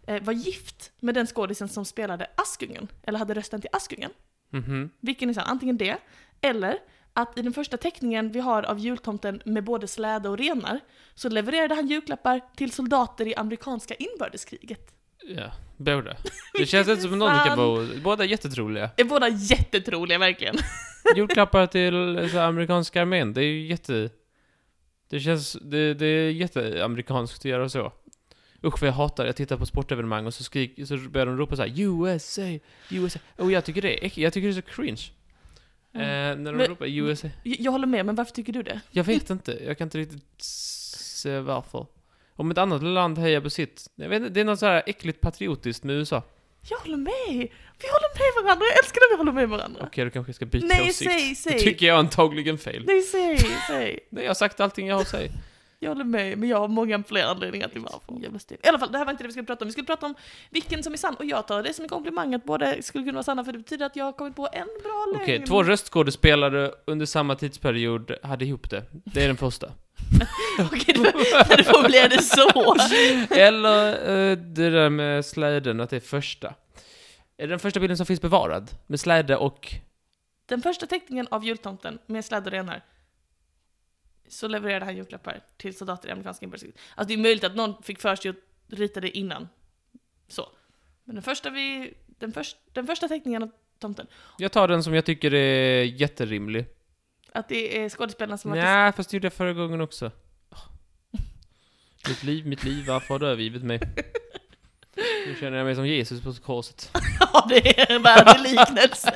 eh, 0.07 0.23
var 0.23 0.33
gift 0.33 0.91
med 0.99 1.15
den 1.15 1.27
skådisen 1.27 1.69
som 1.69 1.85
spelade 1.85 2.27
Askungen, 2.35 2.87
eller 3.03 3.19
hade 3.19 3.33
rösten 3.33 3.61
till 3.61 3.69
Askungen. 3.73 4.11
Mhm. 4.49 4.89
Vilken 4.99 5.29
är 5.29 5.33
sann? 5.33 5.47
Antingen 5.47 5.77
det, 5.77 5.97
eller 6.41 6.79
att 7.13 7.37
i 7.37 7.41
den 7.41 7.53
första 7.53 7.77
teckningen 7.77 8.31
vi 8.31 8.39
har 8.39 8.63
av 8.63 8.79
jultomten 8.79 9.41
med 9.45 9.63
både 9.63 9.87
släde 9.87 10.29
och 10.29 10.37
renar 10.37 10.79
så 11.15 11.29
levererade 11.29 11.75
han 11.75 11.87
julklappar 11.87 12.41
till 12.55 12.71
soldater 12.71 13.27
i 13.27 13.35
amerikanska 13.35 13.93
inbördeskriget. 13.95 14.93
Ja, 15.23 15.51
båda. 15.77 16.15
Det 16.53 16.65
känns 16.65 16.87
inte 16.87 17.01
som 17.01 17.19
någon 17.19 17.45
kan 17.45 17.57
bo... 17.57 17.85
Båda 18.03 18.23
är 18.23 18.27
jättetroliga. 18.27 18.89
Är 18.97 19.03
båda 19.03 19.29
jättetroliga 19.29 20.17
verkligen. 20.17 20.55
julklappar 21.15 21.67
till 21.67 22.29
så 22.31 22.37
här, 22.37 22.47
amerikanska 22.47 23.01
armén, 23.01 23.33
det 23.33 23.41
är 23.41 23.45
ju 23.45 23.67
jätte... 23.67 24.09
Det 25.09 25.19
känns, 25.19 25.57
det, 25.61 25.93
det 25.93 26.05
är 26.05 26.31
jätteamerikanskt 26.31 27.39
att 27.39 27.45
göra 27.45 27.69
så. 27.69 27.93
Usch 28.63 28.81
vad 28.81 28.87
jag 28.87 28.93
hatar, 28.93 29.25
jag 29.25 29.35
tittar 29.35 29.57
på 29.57 29.65
sportevenemang 29.65 30.25
och 30.25 30.33
så 30.33 30.43
skrik, 30.43 30.87
så 30.87 30.97
börjar 30.97 31.25
de 31.25 31.37
ropa 31.37 31.55
så 31.55 31.61
här 31.61 31.73
USA, 31.75 32.59
USA. 32.89 33.19
Och 33.35 33.51
jag 33.51 33.65
tycker 33.65 33.81
det 33.81 34.05
är 34.05 34.19
jag 34.19 34.33
tycker 34.33 34.47
det 34.47 34.53
är 34.53 34.61
så 34.61 34.61
cringe. 34.61 35.01
Mm. 35.93 36.07
Eh, 36.07 36.43
när 36.43 36.51
de 36.51 36.57
Men- 36.57 36.67
ropar 36.67 36.85
USA. 36.85 37.27
Jag 37.43 37.55
jag 37.59 37.71
håller 37.71 37.87
med, 37.87 38.05
men 38.05 38.15
varför 38.15 38.31
tycker 38.33 38.53
du 38.53 38.63
det? 38.63 38.81
Jag 38.91 39.03
vet 39.03 39.29
inte, 39.29 39.59
jag 39.65 39.77
kan 39.77 39.85
inte 39.87 39.97
riktigt 39.97 40.23
se 40.41 41.39
varför. 41.39 41.85
Om 42.35 42.51
ett 42.51 42.57
annat 42.57 42.83
land 42.83 43.17
hejar 43.17 43.41
på 43.41 43.49
sitt. 43.49 43.87
Jag 43.95 44.09
vet 44.09 44.17
inte, 44.21 44.29
det 44.33 44.39
är 44.41 44.45
något 44.45 44.59
så 44.59 44.65
här 44.65 44.83
äckligt 44.85 45.21
patriotiskt 45.21 45.83
med 45.83 45.95
USA. 45.95 46.23
Jag 46.69 46.77
håller 46.77 46.97
med! 46.97 47.47
Vi 47.81 47.87
håller 47.87 48.17
med 48.19 48.43
varandra, 48.43 48.65
jag 48.65 48.77
älskar 48.83 49.01
när 49.01 49.15
vi 49.15 49.17
håller 49.17 49.31
med 49.31 49.49
varandra. 49.49 49.81
Okej, 49.87 50.05
då 50.05 50.11
kanske 50.11 50.29
jag 50.29 50.35
ska 50.35 50.45
byta 50.45 50.65
Nej, 50.67 50.81
åsikt. 50.89 51.11
säg, 51.11 51.29
Det 51.29 51.35
säg! 51.35 51.59
tycker 51.59 51.85
jag 51.85 51.95
är 51.95 51.99
antagligen 51.99 52.57
fel. 52.57 52.83
Nej, 52.87 53.01
säg, 53.01 53.37
säg! 53.67 53.99
Nej, 54.09 54.23
jag 54.23 54.29
har 54.29 54.33
sagt 54.35 54.59
allting 54.59 54.87
jag 54.87 54.95
har 54.95 55.01
att 55.01 55.07
säga. 55.07 55.31
Jag 55.83 55.89
håller 55.89 56.03
med, 56.03 56.37
men 56.37 56.49
jag 56.49 56.57
har 56.57 56.67
många 56.67 57.03
fler 57.03 57.23
anledningar 57.23 57.67
till 57.67 57.81
varför. 57.81 58.23
Jävla 58.23 58.39
stel. 58.39 58.57
I 58.63 58.67
alla 58.67 58.79
fall, 58.79 58.91
det 58.91 58.97
här 58.97 59.05
var 59.05 59.11
inte 59.11 59.23
det 59.23 59.27
vi 59.27 59.31
skulle 59.31 59.45
prata 59.45 59.65
om. 59.65 59.67
Vi 59.67 59.71
skulle 59.71 59.87
prata 59.87 60.05
om 60.05 60.15
vilken 60.49 60.83
som 60.83 60.93
är 60.93 60.97
sann, 60.97 61.15
och 61.15 61.25
jag 61.25 61.47
tar 61.47 61.63
det 61.63 61.73
som 61.73 61.83
en 61.83 61.89
komplimang 61.89 62.33
att 62.33 62.43
båda 62.43 62.81
skulle 62.81 63.03
kunna 63.03 63.13
vara 63.13 63.23
sanna, 63.23 63.45
för 63.45 63.51
det 63.51 63.57
betyder 63.57 63.85
att 63.85 63.95
jag 63.95 64.05
har 64.05 64.11
kommit 64.11 64.35
på 64.35 64.49
en 64.53 64.67
bra 64.83 65.05
lögn. 65.13 65.21
Okej, 65.21 65.45
två 65.45 65.63
röstskådespelare 65.63 66.71
under 66.85 67.05
samma 67.05 67.35
tidsperiod 67.35 68.11
hade 68.23 68.45
ihop 68.45 68.69
det. 68.69 68.83
Det 68.91 69.23
är 69.23 69.27
den 69.27 69.37
första. 69.37 69.67
Okej, 70.59 70.95
det, 71.57 71.63
får 71.63 71.87
bli 71.87 72.07
det 72.09 72.21
så. 72.21 73.35
Eller 73.35 73.91
eh, 73.91 74.37
det 74.37 74.69
där 74.69 74.89
med 74.89 75.25
släden, 75.25 75.79
att 75.79 75.89
det 75.89 75.95
är 75.95 75.99
första. 75.99 76.47
Är 77.37 77.47
det 77.47 77.47
den 77.47 77.59
första 77.59 77.79
bilden 77.79 77.97
som 77.97 78.05
finns 78.05 78.21
bevarad? 78.21 78.71
Med 78.87 78.99
släde 78.99 79.37
och... 79.37 79.73
Den 80.45 80.61
första 80.61 80.85
teckningen 80.85 81.27
av 81.31 81.45
jultomten 81.45 81.99
med 82.05 82.25
sladd 82.25 82.45
och 82.45 82.51
renar 82.51 82.81
så 84.31 84.47
levererade 84.47 84.85
han 84.85 84.95
julklappar 84.95 85.39
till 85.57 85.77
soldater 85.77 86.09
i 86.09 86.11
amerikanska 86.11 86.43
inbördeskriget. 86.45 86.79
Alltså 86.95 87.07
det 87.07 87.13
är 87.13 87.17
möjligt 87.23 87.43
att 87.43 87.55
någon 87.55 87.83
fick 87.83 87.99
för 88.01 88.15
sig 88.15 88.29
att 88.31 88.35
rita 88.67 88.99
det 89.01 89.17
innan. 89.17 89.47
Så. 90.27 90.49
Men 91.03 91.15
den 91.15 91.23
första, 91.23 91.49
vi, 91.49 91.93
den, 92.07 92.31
först, 92.33 92.57
den 92.73 92.87
första 92.87 93.07
teckningen 93.07 93.43
av 93.43 93.51
tomten, 93.79 94.07
Jag 94.37 94.51
tar 94.51 94.67
den 94.67 94.83
som 94.83 94.93
jag 94.93 95.05
tycker 95.05 95.33
är 95.33 95.83
jätterimlig. 95.83 96.65
att 97.31 97.49
det 97.49 97.77
är 97.83 97.89
skådespelarna 97.89 98.37
som 98.37 98.51
har 98.51 98.57
Nej, 98.57 98.91
fast 98.91 99.09
det 99.09 99.15
gjorde 99.17 99.25
jag 99.25 99.33
förra 99.33 99.53
gången 99.53 99.81
också. 99.81 100.11
Mitt 102.07 102.23
liv, 102.23 102.47
mitt 102.47 102.63
liv, 102.63 102.85
varför 102.87 103.13
har 103.13 103.19
du 103.19 103.27
övergivit 103.27 103.63
mig? 103.63 103.79
Nu 105.27 105.35
känner 105.39 105.57
jag 105.57 105.65
mig 105.65 105.75
som 105.75 105.87
Jesus 105.87 106.21
på 106.21 106.33
korset. 106.33 106.91
Ja, 107.33 107.45
det 107.49 107.79
är 107.79 107.91
en 107.95 108.01
värdig 108.01 108.41
liknelse. 108.51 109.13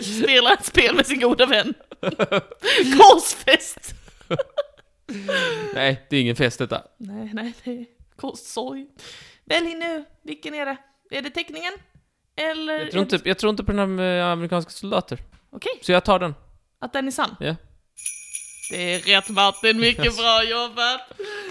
Spela 0.00 0.52
ett 0.52 0.64
spel 0.64 0.94
med 0.94 1.06
sin 1.06 1.20
goda 1.20 1.46
vän. 1.46 1.74
Korsfest! 2.98 3.83
Nej, 5.74 6.06
det 6.10 6.16
är 6.16 6.20
ingen 6.20 6.36
fest 6.36 6.58
detta. 6.58 6.82
Nej, 6.98 7.30
nej, 7.34 7.52
det 7.64 7.70
är 7.70 7.86
korssorg. 8.16 8.86
Välj 9.44 9.74
nu, 9.74 10.04
vilken 10.22 10.54
är 10.54 10.66
det? 10.66 10.76
Är 11.10 11.22
det 11.22 11.30
teckningen? 11.30 11.72
Eller? 12.36 12.80
Jag 12.80 12.90
tror 12.90 13.02
inte, 13.02 13.20
jag 13.24 13.38
tror 13.38 13.50
inte 13.50 13.64
på 13.64 13.72
den 13.72 13.78
här 13.78 13.86
med 13.86 14.24
amerikanska 14.32 14.70
soldater. 14.70 15.18
Okej, 15.50 15.72
Så 15.82 15.92
jag 15.92 16.04
tar 16.04 16.18
den. 16.18 16.34
att 16.78 16.92
den 16.92 17.06
är 17.06 17.10
sann? 17.10 17.36
Ja. 17.40 17.56
Det 18.70 18.94
är 18.94 18.98
rätt 19.00 19.28
Martin, 19.28 19.80
mycket 19.80 20.16
bra 20.16 20.44
jobbat! 20.44 21.00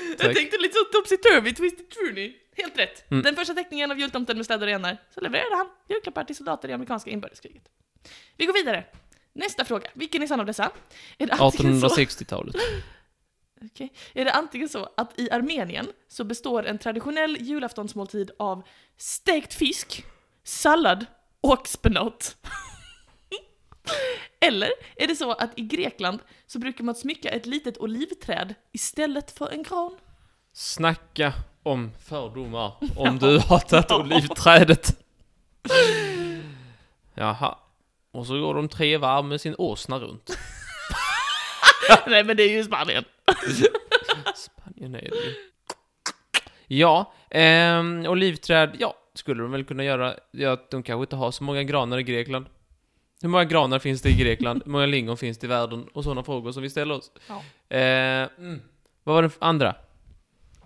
Jag 0.10 0.17
Tack. 0.17 0.36
tänkte 0.36 0.58
lite 0.58 0.74
så 0.74 0.98
topsy-turvy, 1.00 1.55
twisted 1.55 1.89
turny. 1.89 2.34
Helt 2.58 2.77
rätt. 2.77 3.12
Mm. 3.12 3.24
Den 3.24 3.36
första 3.36 3.53
teckningen 3.53 3.91
av 3.91 4.00
jultomten 4.00 4.38
med 4.38 4.46
slädor 4.46 4.62
och 4.62 4.67
renar, 4.67 4.98
så 5.13 5.22
levererade 5.22 5.55
han 5.55 5.67
julklappar 5.89 6.24
till 6.24 6.36
soldater 6.36 6.70
i 6.70 6.74
amerikanska 6.74 7.10
inbördeskriget. 7.10 7.63
Vi 8.38 8.46
går 8.46 8.53
vidare. 8.53 8.86
Nästa 9.34 9.65
fråga. 9.65 9.89
Vilken 9.93 10.24
är 10.24 10.27
sann 10.27 10.39
av 10.39 10.46
dessa? 10.46 10.72
Är 11.17 11.27
det 11.27 11.34
antingen 11.34 11.82
så, 11.82 11.88
1860-talet. 11.88 12.55
Okej. 13.65 13.93
är 14.13 14.25
det 14.25 14.32
antingen 14.32 14.70
så 14.70 14.89
att 14.98 15.20
i 15.20 15.32
Armenien 15.32 15.88
så 16.08 16.24
består 16.24 16.65
en 16.65 16.77
traditionell 16.77 17.38
julaftonsmåltid 17.39 18.32
av 18.39 18.63
stekt 18.98 19.53
fisk, 19.53 20.05
sallad 20.43 21.05
och 21.41 21.67
spenat? 21.67 22.36
Eller 24.46 24.70
är 24.96 25.08
det 25.08 25.15
så 25.15 25.32
att 25.32 25.60
i 25.60 25.62
Grekland 25.62 26.20
så 26.48 26.60
brukar 26.60 26.84
man 26.84 26.96
smycka 26.96 27.29
ett 27.29 27.46
litet 27.46 27.77
olivträd 27.77 28.55
istället 28.72 29.32
för 29.38 29.51
en 29.51 29.63
gran? 29.63 29.98
Snacka 30.53 31.34
om 31.63 31.91
fördomar. 32.00 32.74
Om 32.98 33.20
du 33.20 33.38
har 33.38 33.60
tagit 33.60 33.91
olivträdet. 33.91 35.00
Jaha. 37.13 37.58
Och 38.12 38.27
så 38.27 38.39
går 38.39 38.53
de 38.53 38.70
tre 38.70 38.98
varv 38.98 39.25
med 39.25 39.41
sin 39.41 39.55
åsna 39.58 40.00
runt. 40.00 40.38
Nej 42.08 42.24
men 42.24 42.38
det 42.38 42.43
är 42.43 42.50
ju 42.51 42.63
Spanien. 42.63 43.05
Spanien 44.36 44.96
är 44.96 45.02
det 45.02 45.08
ju. 45.08 45.34
Ja, 46.68 47.13
ehm, 47.30 48.06
olivträd, 48.06 48.75
ja, 48.80 48.96
skulle 49.13 49.42
de 49.42 49.52
väl 49.52 49.63
kunna 49.63 49.84
göra. 49.84 50.16
Ja, 50.32 50.58
de 50.72 50.84
kanske 50.84 51.04
inte 51.04 51.16
har 51.16 51.32
så 51.32 51.44
många 51.44 51.63
granar 51.63 52.00
i 52.00 52.04
Grekland. 52.04 52.46
Hur 53.22 53.30
många 53.30 53.44
granar 53.44 53.80
finns 53.80 54.02
det 54.02 54.10
i 54.10 54.13
Grekland? 54.13 54.62
Hur 54.66 54.72
många 54.72 54.86
lingon 54.86 55.18
finns 55.18 55.38
det 55.38 55.46
i 55.46 55.48
världen? 55.48 55.88
Och 55.94 56.04
sådana 56.04 56.24
frågor 56.24 56.52
som 56.52 56.63
vi 56.63 56.70
ställer 56.70 56.96
oss. 56.96 57.12
Ja. 57.28 57.44
Eh, 57.78 58.30
mm. 58.38 58.62
Vad 59.04 59.16
var 59.16 59.22
den 59.22 59.32
andra? 59.40 59.75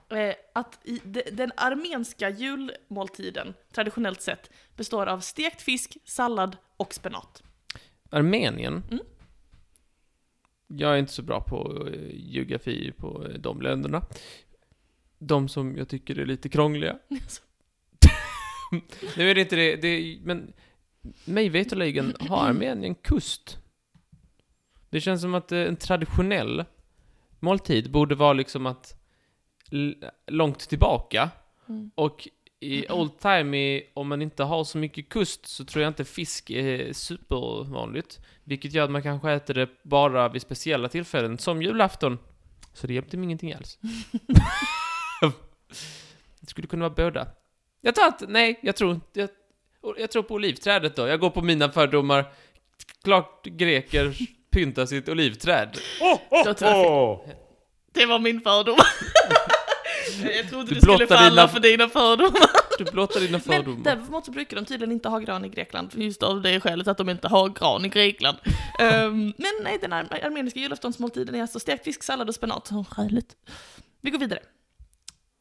Eh, 0.10 0.36
att 0.54 0.80
i 0.84 1.02
de, 1.04 1.24
den 1.32 1.52
armenska 1.56 2.30
julmåltiden 2.30 3.54
traditionellt 3.74 4.22
sett 4.22 4.50
består 4.76 5.06
av 5.08 5.20
stekt 5.20 5.62
fisk, 5.62 5.98
sallad 6.06 6.58
och 6.78 6.94
spenat. 6.94 7.44
Armenien? 8.10 8.84
Mm. 8.92 9.04
Jag 10.68 10.94
är 10.94 10.98
inte 10.98 11.12
så 11.12 11.22
bra 11.22 11.42
på 11.42 11.88
eh, 11.94 12.10
geografi 12.14 12.92
på 12.92 13.26
eh, 13.26 13.34
de 13.40 13.62
länderna. 13.62 14.06
De 15.20 15.48
som 15.50 15.78
jag 15.78 15.88
tycker 15.90 16.20
är 16.20 16.26
lite 16.26 16.50
krångliga. 16.50 16.98
Nu 19.18 19.32
är 19.32 19.36
det 19.36 19.42
inte 19.42 19.56
det, 19.56 19.76
det 19.76 20.20
men 20.24 20.54
mig 21.26 21.50
veterligen 21.50 22.14
har 22.20 22.48
Armenien 22.48 22.96
kust. 22.96 23.58
Det 24.90 25.02
känns 25.02 25.22
som 25.22 25.36
att 25.36 25.52
eh, 25.52 25.60
en 25.60 25.76
traditionell 25.76 26.66
måltid 27.40 27.92
borde 27.92 28.16
vara 28.16 28.34
liksom 28.34 28.66
att 28.66 28.94
långt 30.28 30.60
tillbaka 30.60 31.30
Mm. 31.70 31.92
och 31.96 32.28
i 32.60 32.90
old 32.90 33.20
time, 33.20 33.82
om 33.94 34.08
man 34.08 34.22
inte 34.22 34.44
har 34.44 34.64
så 34.64 34.78
mycket 34.78 35.10
kust, 35.10 35.48
så 35.48 35.66
tror 35.66 35.84
jag 35.84 35.90
inte 35.90 36.06
fisk 36.06 36.50
är 36.50 36.94
supervanligt. 36.94 38.20
Vilket 38.44 38.74
gör 38.74 38.84
att 38.84 38.92
man 38.92 39.04
kanske 39.04 39.32
äter 39.32 39.54
det 39.54 39.70
bara 39.84 40.30
vid 40.30 40.42
speciella 40.42 40.90
tillfällen, 40.90 41.38
som 41.38 41.62
julafton. 41.62 42.18
Så 42.74 42.88
det 42.88 42.94
hjälpte 42.94 43.18
mig 43.18 43.24
ingenting 43.26 43.54
alls. 43.54 43.80
det 46.40 46.48
skulle 46.50 46.68
kunna 46.68 46.90
vara 46.90 46.94
båda. 47.12 47.28
Jag 47.82 47.96
tar 47.96 48.08
att, 48.08 48.24
nej, 48.28 48.60
jag 48.64 48.76
tror 48.76 48.92
inte, 48.94 49.20
jag, 49.20 49.30
jag 49.98 50.12
tror 50.12 50.24
på 50.24 50.34
olivträdet 50.34 50.96
då. 50.96 51.08
Jag 51.08 51.20
går 51.20 51.30
på 51.30 51.42
mina 51.42 51.72
fördomar. 51.72 52.26
Klart 53.04 53.46
greker 53.46 54.18
pyntar 54.52 54.86
sitt 54.86 55.10
olivträd. 55.10 55.78
Då 56.46 56.54
tror 56.54 56.72
jag- 56.72 57.20
Det 57.94 58.06
var 58.06 58.20
min 58.20 58.42
fördom. 58.42 58.78
jag 60.36 60.50
trodde 60.50 60.70
Du 60.70 60.76
du, 60.76 60.82
skulle 60.82 61.08
falla 61.08 61.30
dina- 61.30 61.48
för 61.48 61.60
dina 61.60 61.90
fördomar. 61.90 62.42
Du 62.78 62.84
blottar 62.84 63.20
dina 63.20 63.32
Men 63.32 63.42
fördomar. 63.42 63.84
däremot 63.84 64.26
så 64.26 64.32
brukar 64.32 64.56
de 64.58 64.66
tydligen 64.66 64.92
inte 64.92 65.10
ha 65.10 65.20
gran 65.20 65.46
i 65.46 65.50
Grekland, 65.50 65.92
just 65.96 66.24
av 66.24 66.42
det 66.42 66.60
skälet 66.60 66.88
att 66.88 66.98
de 66.98 67.10
inte 67.10 67.28
har 67.28 67.50
gran 67.50 67.86
i 67.86 67.90
Grekland. 67.90 68.38
Ehm, 68.80 69.34
men 69.38 69.52
nej, 69.64 69.78
den 69.82 69.94
ar- 69.94 70.20
armeniska 70.26 70.60
julaftonsmåltiden 70.60 71.36
är 71.36 71.42
alltså 71.42 71.60
stekt 71.60 71.84
fisk, 71.84 72.04
sallad 72.04 72.30
och 72.30 72.36
spenat. 72.36 72.72
Skäligt. 72.90 73.36
Vi 74.02 74.10
går 74.12 74.20
vidare. 74.20 74.40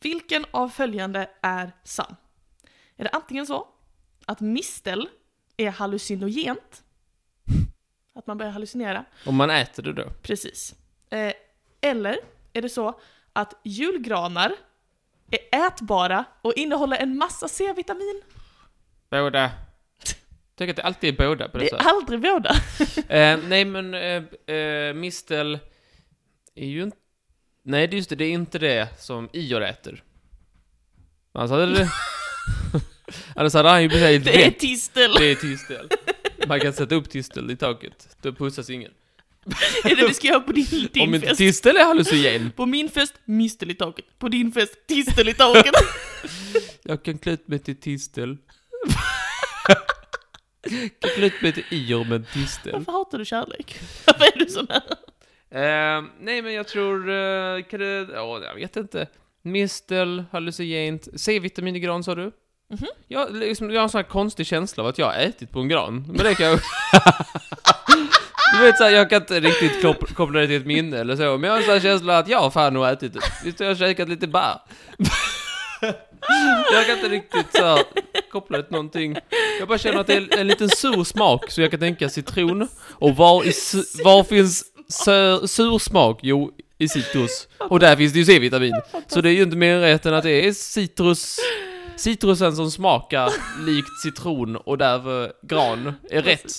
Vilken 0.03 0.45
av 0.51 0.69
följande 0.69 1.31
är 1.43 1.73
sann? 1.85 2.17
Är 2.97 3.05
det 3.05 3.11
antingen 3.11 3.47
så 3.47 3.67
att 4.27 4.41
mistel 4.41 5.09
är 5.57 5.71
hallucinogent? 5.71 6.83
Att 8.19 8.27
man 8.27 8.39
börjar 8.39 8.53
hallucinera? 8.53 9.05
Om 9.27 9.37
man 9.37 9.51
äter 9.51 9.83
det 9.83 9.93
då. 9.93 10.11
Precis. 10.23 10.75
Eh, 11.11 11.33
eller 11.81 12.19
är 12.53 12.63
det 12.63 12.69
så 12.69 13.01
att 13.37 13.61
julgranar 13.65 14.53
är 15.31 15.67
ätbara 15.67 16.25
och 16.43 16.53
innehåller 16.57 16.97
en 16.97 17.17
massa 17.17 17.49
C-vitamin? 17.49 18.23
Båda. 19.11 19.51
Tycker 20.59 20.71
att 20.71 20.77
det 20.77 20.83
alltid 20.83 21.15
är 21.15 21.27
båda 21.29 21.49
på 21.49 21.59
Det 21.59 21.65
dessa. 21.65 21.77
är 21.77 21.89
aldrig 21.89 22.21
båda. 22.21 22.55
Eh, 23.09 23.39
nej 23.49 23.65
men, 23.65 23.95
eh, 23.95 24.55
eh, 24.57 24.95
mistel 24.95 25.59
är 26.55 26.67
ju 26.67 26.83
inte... 26.83 26.97
Nej, 27.65 27.89
det 27.89 27.97
just 27.97 28.09
det, 28.11 28.17
det 28.17 28.25
är 28.25 28.31
inte 28.33 28.59
det 28.59 28.89
som 29.01 29.29
Ior 29.33 29.63
äter. 29.63 30.05
Annars 31.33 31.51
hade 31.51 31.67
det... 31.75 31.89
Annars 33.37 33.55
hade 33.55 33.69
han 33.69 33.83
ju 33.83 33.89
blivit 33.89 34.25
Det 34.25 34.47
är 34.47 34.51
tistel. 34.51 35.15
Det 35.19 35.25
är 35.25 35.35
tistel. 35.35 35.89
Man 36.49 36.61
kan 36.61 36.73
sätta 36.73 36.95
upp 36.95 37.11
tistel 37.11 37.51
i 37.51 37.57
taket. 37.57 38.17
Då 38.23 38.33
pussas 38.33 38.71
ingen. 38.71 38.93
Är 39.85 39.97
det 39.97 40.07
vi 40.09 40.15
ska 40.15 40.29
göra 40.29 40.41
på 40.41 40.53
din, 40.53 40.67
Om 40.73 40.89
din 40.93 41.15
inte 41.15 41.27
fest? 41.27 41.39
tistel 41.39 41.77
är 41.77 41.85
hallucinogen. 41.85 42.53
På 42.57 42.67
min 42.67 42.89
fest, 42.91 43.15
mistel 43.25 43.71
i 43.71 43.75
taket. 43.75 44.19
På 44.19 44.29
din 44.29 44.53
fest, 44.53 44.87
tistel 44.89 45.29
i 45.29 45.35
taket. 45.35 45.75
Jag 46.83 47.03
kan 47.03 47.19
klä 47.19 47.33
ut 47.33 47.49
mig 47.49 47.59
till 47.59 47.81
tistel. 47.81 48.37
Koppla 51.03 51.27
ut 51.27 51.43
mig 51.43 51.53
till 51.53 51.65
Ior 51.71 52.05
med 52.05 52.17
en 52.17 52.27
distel. 52.35 52.73
Varför 52.73 52.93
hatar 52.93 53.19
du 53.19 53.25
kärlek? 53.25 53.79
Varför 54.07 54.25
är 54.25 54.39
du 54.39 54.47
sån 54.47 54.67
här? 54.71 54.83
Eh, 55.51 56.05
nej, 56.21 56.43
men 56.43 56.53
jag 56.55 56.69
tror... 56.69 57.09
Uh, 57.09 57.63
kan 57.63 57.81
det... 57.81 58.09
Ja, 58.15 58.41
jag 58.43 58.55
vet 58.55 58.77
inte. 58.77 59.07
Mistel, 59.43 60.25
hallucinogent, 60.33 61.09
C-vitamin 61.17 61.77
i 61.77 61.81
gran 61.81 62.05
sa 62.05 62.15
du? 62.15 62.33
Mhm. 62.71 62.87
Jag, 63.09 63.35
liksom, 63.35 63.71
jag 63.71 63.81
har 63.81 63.83
en 63.83 63.89
sån 63.89 63.99
här 63.99 64.09
konstig 64.09 64.47
känsla 64.47 64.83
av 64.83 64.89
att 64.89 64.99
jag 64.99 65.07
har 65.07 65.15
ätit 65.15 65.51
på 65.51 65.61
en 65.61 65.69
gran. 65.69 66.05
Men 66.07 66.17
det 66.17 66.35
kan 66.35 66.47
jag... 66.47 66.61
Du 68.59 68.63
vet 68.65 68.77
såhär, 68.79 68.91
jag 68.91 69.11
kan 69.11 69.21
inte 69.23 69.41
riktigt 69.41 69.83
koppla, 70.15 70.41
det 70.41 70.47
till 70.47 70.57
ett 70.57 70.67
minne 70.67 70.99
eller 70.99 71.17
så, 71.17 71.23
men 71.23 71.43
jag 71.43 71.51
har 71.51 71.57
en 71.59 71.65
sån 71.65 71.73
här 71.73 71.81
känsla 71.81 72.19
att 72.19 72.29
jag 72.29 72.39
har 72.41 72.51
fan 72.51 72.75
nog 72.75 72.87
ätit 72.87 73.13
det. 73.15 73.21
Visst 73.45 73.59
har 73.59 73.67
jag 73.67 73.79
käkat 73.79 74.09
lite 74.09 74.27
bär? 74.27 74.59
Jag 76.73 76.87
kan 76.87 76.97
inte 76.97 77.09
riktigt 77.09 77.47
så 77.57 77.65
här, 77.65 77.83
koppla 78.33 78.57
det 78.57 78.63
till 78.65 78.73
någonting. 78.73 79.17
Jag 79.59 79.69
bara 79.69 79.79
känner 79.79 79.99
att 80.01 80.07
det 80.07 80.15
är 80.15 80.39
en 80.39 80.47
liten 80.47 80.69
sur 80.69 81.05
smak, 81.05 81.51
så 81.51 81.61
jag 81.61 81.71
kan 81.71 81.81
tänka 81.81 82.09
citron. 82.09 82.69
Och 82.91 83.17
var, 83.17 83.45
i, 83.45 83.51
su- 83.51 84.05
var 84.05 84.25
finns 84.25 84.65
sur 85.49 85.79
smak? 85.79 86.21
Jo, 86.23 86.53
i 86.79 86.89
citrus. 86.89 87.49
Och 87.59 87.81
där 87.81 87.97
finns 87.97 88.13
det 88.13 88.19
ju 88.19 88.25
C-vitamin. 88.25 88.73
Så 89.07 89.21
det 89.21 89.31
är 89.31 89.33
ju 89.33 89.43
inte 89.43 89.57
mer 89.57 89.79
rätt 89.81 90.07
än 90.07 90.15
att 90.15 90.23
det 90.25 90.47
är 90.49 90.53
citrus, 90.53 91.37
citrusen 91.97 92.57
som 92.57 92.71
smakar 92.71 93.33
likt 93.67 94.01
citron 94.03 94.57
och 94.57 94.79
därför 94.79 95.33
gran 95.43 95.93
är 96.11 96.23
rätt. 96.23 96.53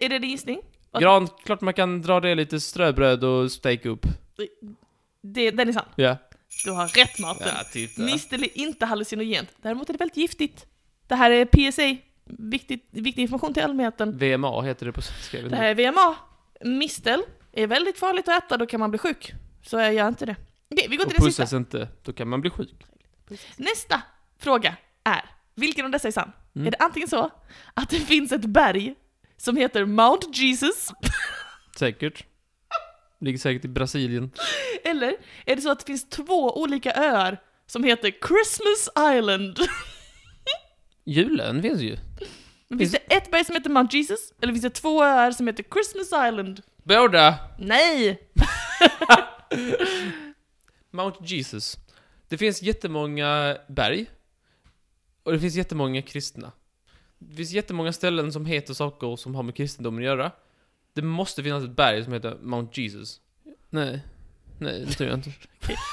Är 0.00 0.08
det 0.08 0.18
din 0.18 0.30
gissning? 0.30 0.60
Gran, 1.00 1.28
klart 1.44 1.60
man 1.60 1.74
kan 1.74 2.02
dra 2.02 2.20
det 2.20 2.34
lite 2.34 2.60
ströbröd 2.60 3.24
och 3.24 3.52
steka 3.52 3.88
upp. 3.88 4.06
Det, 5.22 5.50
den 5.50 5.68
är 5.68 5.72
sann. 5.72 5.88
Ja. 5.96 6.16
Du 6.64 6.70
har 6.70 6.88
rätt 6.88 7.18
Martin. 7.18 7.46
Ja, 7.46 7.64
titta. 7.72 8.02
Mistel 8.02 8.42
är 8.44 8.58
inte 8.58 8.86
hallucinogent. 8.86 9.48
Däremot 9.62 9.88
är 9.88 9.92
det 9.92 9.98
väldigt 9.98 10.16
giftigt. 10.16 10.66
Det 11.08 11.14
här 11.14 11.30
är 11.30 11.44
PSA. 11.44 11.96
Viktigt, 12.24 12.88
viktig 12.90 13.22
information 13.22 13.54
till 13.54 13.62
allmänheten. 13.62 14.18
VMA 14.18 14.62
heter 14.62 14.86
det 14.86 14.92
på 14.92 15.02
svenska. 15.02 15.48
Det 15.48 15.56
här 15.56 15.64
är 15.64 15.74
VMA. 15.74 16.16
Mistel 16.60 17.22
är 17.52 17.66
väldigt 17.66 17.98
farligt 17.98 18.28
att 18.28 18.44
äta, 18.44 18.56
då 18.56 18.66
kan 18.66 18.80
man 18.80 18.90
bli 18.90 18.98
sjuk. 18.98 19.32
Så 19.62 19.76
jag 19.78 19.94
gör 19.94 20.08
inte 20.08 20.26
det. 20.26 20.36
Okej, 20.70 20.86
vi 20.90 20.96
går 20.96 21.04
Och 21.04 21.10
till 21.10 21.24
sista. 21.24 21.42
pussas 21.42 21.52
inte, 21.52 21.88
då 22.02 22.12
kan 22.12 22.28
man 22.28 22.40
bli 22.40 22.50
sjuk. 22.50 22.84
Nästa 23.56 24.02
fråga 24.38 24.76
är, 25.04 25.24
vilken 25.54 25.84
av 25.84 25.90
dessa 25.90 26.08
är 26.08 26.12
sann? 26.12 26.32
Mm. 26.54 26.66
Är 26.66 26.70
det 26.70 26.76
antingen 26.80 27.08
så 27.08 27.30
att 27.74 27.90
det 27.90 28.00
finns 28.00 28.32
ett 28.32 28.44
berg 28.44 28.94
som 29.36 29.56
heter 29.56 29.84
Mount 29.84 30.26
Jesus, 30.32 30.88
Säkert. 31.78 32.24
Ligger 33.20 33.38
säkert 33.38 33.64
i 33.64 33.68
Brasilien. 33.68 34.30
eller 34.84 35.16
är 35.46 35.56
det 35.56 35.62
så 35.62 35.70
att 35.70 35.78
det 35.78 35.86
finns 35.86 36.08
två 36.08 36.60
olika 36.60 36.92
öar 36.94 37.38
som 37.66 37.84
heter 37.84 38.10
Christmas 38.10 38.88
Island? 39.18 39.58
Julen 41.04 41.62
finns 41.62 41.80
ju. 41.80 41.96
Men 42.68 42.78
finns 42.78 42.92
det 42.92 42.98
ett 42.98 43.30
berg 43.30 43.44
som 43.44 43.54
heter 43.54 43.70
Mount 43.70 43.96
Jesus, 43.96 44.32
eller 44.40 44.52
finns 44.52 44.62
det 44.62 44.70
två 44.70 45.04
öar 45.04 45.30
som 45.30 45.46
heter 45.46 45.64
Christmas 45.72 46.06
Island? 46.06 46.62
Båda! 46.82 47.38
Nej! 47.58 48.18
Mount 50.90 51.18
Jesus. 51.24 51.76
Det 52.28 52.38
finns 52.38 52.62
jättemånga 52.62 53.56
berg. 53.68 54.06
Och 55.22 55.32
det 55.32 55.40
finns 55.40 55.54
jättemånga 55.54 56.02
kristna. 56.02 56.52
Det 57.28 57.36
finns 57.36 57.52
jättemånga 57.52 57.92
ställen 57.92 58.32
som 58.32 58.46
heter 58.46 58.74
saker 58.74 59.16
som 59.16 59.34
har 59.34 59.42
med 59.42 59.54
kristendomen 59.54 59.98
att 60.00 60.04
göra. 60.04 60.30
Det 60.92 61.02
måste 61.02 61.42
finnas 61.42 61.64
ett 61.64 61.76
berg 61.76 62.04
som 62.04 62.12
heter 62.12 62.38
Mount 62.42 62.80
Jesus. 62.80 63.20
Nej. 63.70 64.02
Nej, 64.58 64.84
det 64.86 64.92
tror 64.92 65.08
jag 65.08 65.18
inte. 65.18 65.30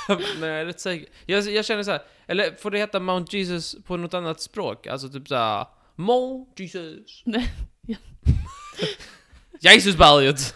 Men 0.39 0.49
jag 0.49 0.61
är 0.61 0.65
rätt 0.65 0.79
säker. 0.79 1.07
Jag, 1.25 1.43
jag 1.43 1.65
känner 1.65 1.83
så 1.83 1.91
här. 1.91 2.01
eller 2.27 2.55
får 2.55 2.71
det 2.71 2.77
heta 2.77 2.99
Mount 2.99 3.37
Jesus 3.37 3.75
på 3.85 3.97
något 3.97 4.13
annat 4.13 4.41
språk? 4.41 4.87
Alltså 4.87 5.09
typ 5.09 5.27
såhär, 5.27 5.65
Mount 5.95 6.63
Jesus. 6.63 7.21
Nej. 7.25 7.53
Ja. 7.81 7.97
Jesusberget! 9.59 10.55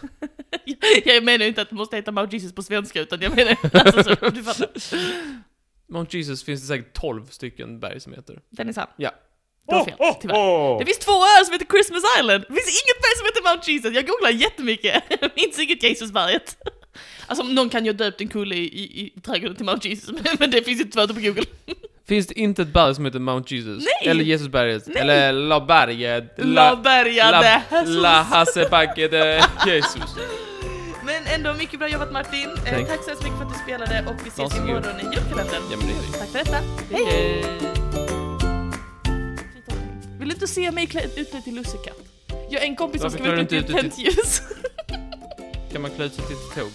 Jag 1.04 1.24
menar 1.24 1.44
inte 1.44 1.62
att 1.62 1.68
det 1.68 1.74
måste 1.74 1.96
heta 1.96 2.12
Mount 2.12 2.36
Jesus 2.36 2.54
på 2.54 2.62
svenska, 2.62 3.00
utan 3.00 3.20
jag 3.20 3.36
menar 3.36 3.56
alltså 3.72 4.02
så, 4.02 4.30
du 4.30 4.42
fattar. 4.42 4.68
Mount 5.86 6.16
Jesus 6.16 6.44
finns 6.44 6.60
det 6.60 6.66
säkert 6.66 6.92
12 6.92 7.26
stycken 7.26 7.80
berg 7.80 8.00
som 8.00 8.12
heter. 8.12 8.40
Den 8.50 8.68
är 8.68 8.72
sann. 8.72 8.88
Ja. 8.96 9.10
Du 9.68 9.74
har 9.74 9.84
fel, 9.84 9.94
tyvärr. 10.20 10.78
Det 10.78 10.84
finns 10.84 10.98
två 10.98 11.12
öar 11.12 11.44
som 11.44 11.52
heter 11.52 11.66
Christmas 11.66 12.02
Island. 12.18 12.44
Det 12.48 12.54
finns 12.54 12.82
inget 12.82 12.98
berg 13.04 13.14
som 13.18 13.26
heter 13.26 13.42
Mount 13.50 13.70
Jesus. 13.72 13.94
Jag 13.94 14.06
googlar 14.06 14.30
jättemycket. 14.30 15.02
Jag 15.20 15.30
minns 15.36 15.58
inget 15.58 15.82
Jesusberget. 15.82 16.56
Alltså 17.26 17.44
någon 17.44 17.68
kan 17.68 17.84
ju 17.84 17.90
ha 17.92 17.96
döpt 17.96 18.20
en 18.20 18.28
kulle 18.28 18.54
i, 18.54 18.64
i, 18.64 19.12
i 19.16 19.20
trädgården 19.20 19.56
till 19.56 19.64
Mount 19.64 19.88
Jesus, 19.88 20.20
men- 20.38 20.50
det 20.50 20.62
finns 20.64 20.80
inte 20.80 20.92
tyvärr 20.92 21.06
på 21.14 21.20
google. 21.20 21.44
Finns 22.08 22.26
det 22.26 22.38
inte 22.40 22.62
ett 22.62 22.68
berg 22.68 22.94
som 22.94 23.04
heter 23.04 23.18
Mount 23.18 23.54
Jesus? 23.54 23.84
Nej! 23.84 24.10
Eller 24.10 24.24
Jesusberget? 24.24 24.86
Nej! 24.86 24.96
Eller 25.02 25.32
La 25.32 25.60
Berget? 25.60 26.34
La 26.36 26.76
bergade 26.76 27.62
La, 27.72 27.82
la 27.84 28.22
Hassebacke 28.22 29.08
de 29.08 29.42
Jesus. 29.66 30.14
Men 31.04 31.26
ändå 31.34 31.54
mycket 31.54 31.78
bra 31.78 31.88
jobbat 31.88 32.12
Martin. 32.12 32.50
Eh, 32.66 32.72
Tack. 32.72 32.88
tack 32.88 33.02
så 33.04 33.08
hemskt 33.10 33.22
mycket 33.22 33.38
för 33.38 33.44
att 33.46 33.52
du 33.52 33.58
spelade 33.58 34.04
och 34.08 34.14
vi 34.24 34.28
ses 34.28 34.38
Varsågod. 34.38 34.68
imorgon 34.68 35.00
i 35.00 35.04
julkalendern. 35.16 35.62
Ja 35.70 35.76
men 35.76 35.86
det 35.86 36.18
Tack 36.18 36.28
för 36.28 36.38
detta. 36.38 36.56
Hej 36.90 37.04
hej! 37.04 37.65
Du 40.36 40.40
inte 40.40 40.54
se 40.54 40.70
mig 40.70 40.86
klä 40.86 41.02
utklädd 41.16 41.44
till 41.44 41.54
lussekatt? 41.54 41.98
Jag 42.50 42.62
är 42.62 42.66
en 42.66 42.76
kompis 42.76 43.00
som 43.00 43.10
Varför 43.10 43.18
ska 43.18 43.24
klär 43.24 43.36
vara 43.36 43.44
du 43.44 43.56
ute 43.56 43.72
i 43.72 43.78
ett 43.78 43.84
ut 43.84 43.98
ljus. 43.98 44.42
Kan 45.72 45.82
man 45.82 45.90
klä 45.90 46.04
ut 46.04 46.14
sig 46.14 46.24
till 46.24 46.36
ett 46.36 46.54
tåg? 46.54 46.70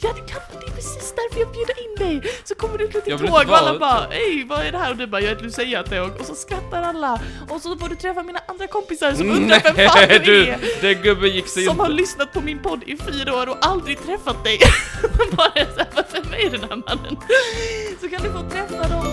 Ja 0.00 0.12
det 0.16 0.32
kan 0.32 0.40
man, 0.52 0.60
det 0.60 0.66
är 0.66 0.74
precis 0.74 1.14
därför 1.16 1.40
jag 1.40 1.52
bjuder 1.52 1.74
in 1.84 2.20
dig. 2.20 2.32
Så 2.44 2.54
kommer 2.54 2.78
du 2.78 2.84
utklädd 2.84 3.04
till 3.04 3.10
Jag 3.10 3.18
vill 3.18 3.28
tåg 3.30 3.48
och 3.48 3.56
alla 3.58 3.78
bara 3.78 4.06
Hej 4.10 4.44
vad 4.48 4.66
är 4.66 4.72
det 4.72 4.78
här? 4.78 4.90
Och 4.90 4.96
du 4.96 5.06
bara 5.06 5.20
jag 5.20 5.30
är 5.30 5.36
ett 5.36 5.42
Lucia-tåg. 5.42 6.20
Och 6.20 6.26
så 6.26 6.34
skrattar 6.34 6.82
alla. 6.82 7.20
Och 7.48 7.60
så 7.60 7.78
får 7.78 7.88
du 7.88 7.96
träffa 7.96 8.22
mina 8.22 8.40
andra 8.48 8.66
kompisar 8.66 9.14
som 9.14 9.30
undrar 9.30 9.60
vem 9.64 9.88
fan 9.88 10.08
du 10.08 10.18
du! 10.18 10.48
är. 10.48 10.58
Den 10.80 11.02
gubben 11.02 11.30
gick 11.30 11.48
sig 11.48 11.64
Som 11.64 11.78
har 11.78 11.86
inte. 11.86 11.96
lyssnat 11.96 12.32
på 12.32 12.40
min 12.40 12.58
podd 12.58 12.82
i 12.86 12.96
fyra 12.96 13.34
år 13.34 13.48
och 13.48 13.66
aldrig 13.66 14.02
träffat 14.06 14.44
dig. 14.44 14.58
Bara 15.36 15.52
såhär, 15.52 16.04
vem 16.12 16.32
är 16.32 16.50
den 16.50 16.60
här 16.60 16.76
mannen? 16.76 17.16
Så 18.00 18.08
kan 18.08 18.22
du 18.22 18.32
få 18.32 18.50
träffa 18.50 18.88
dem 18.88 19.06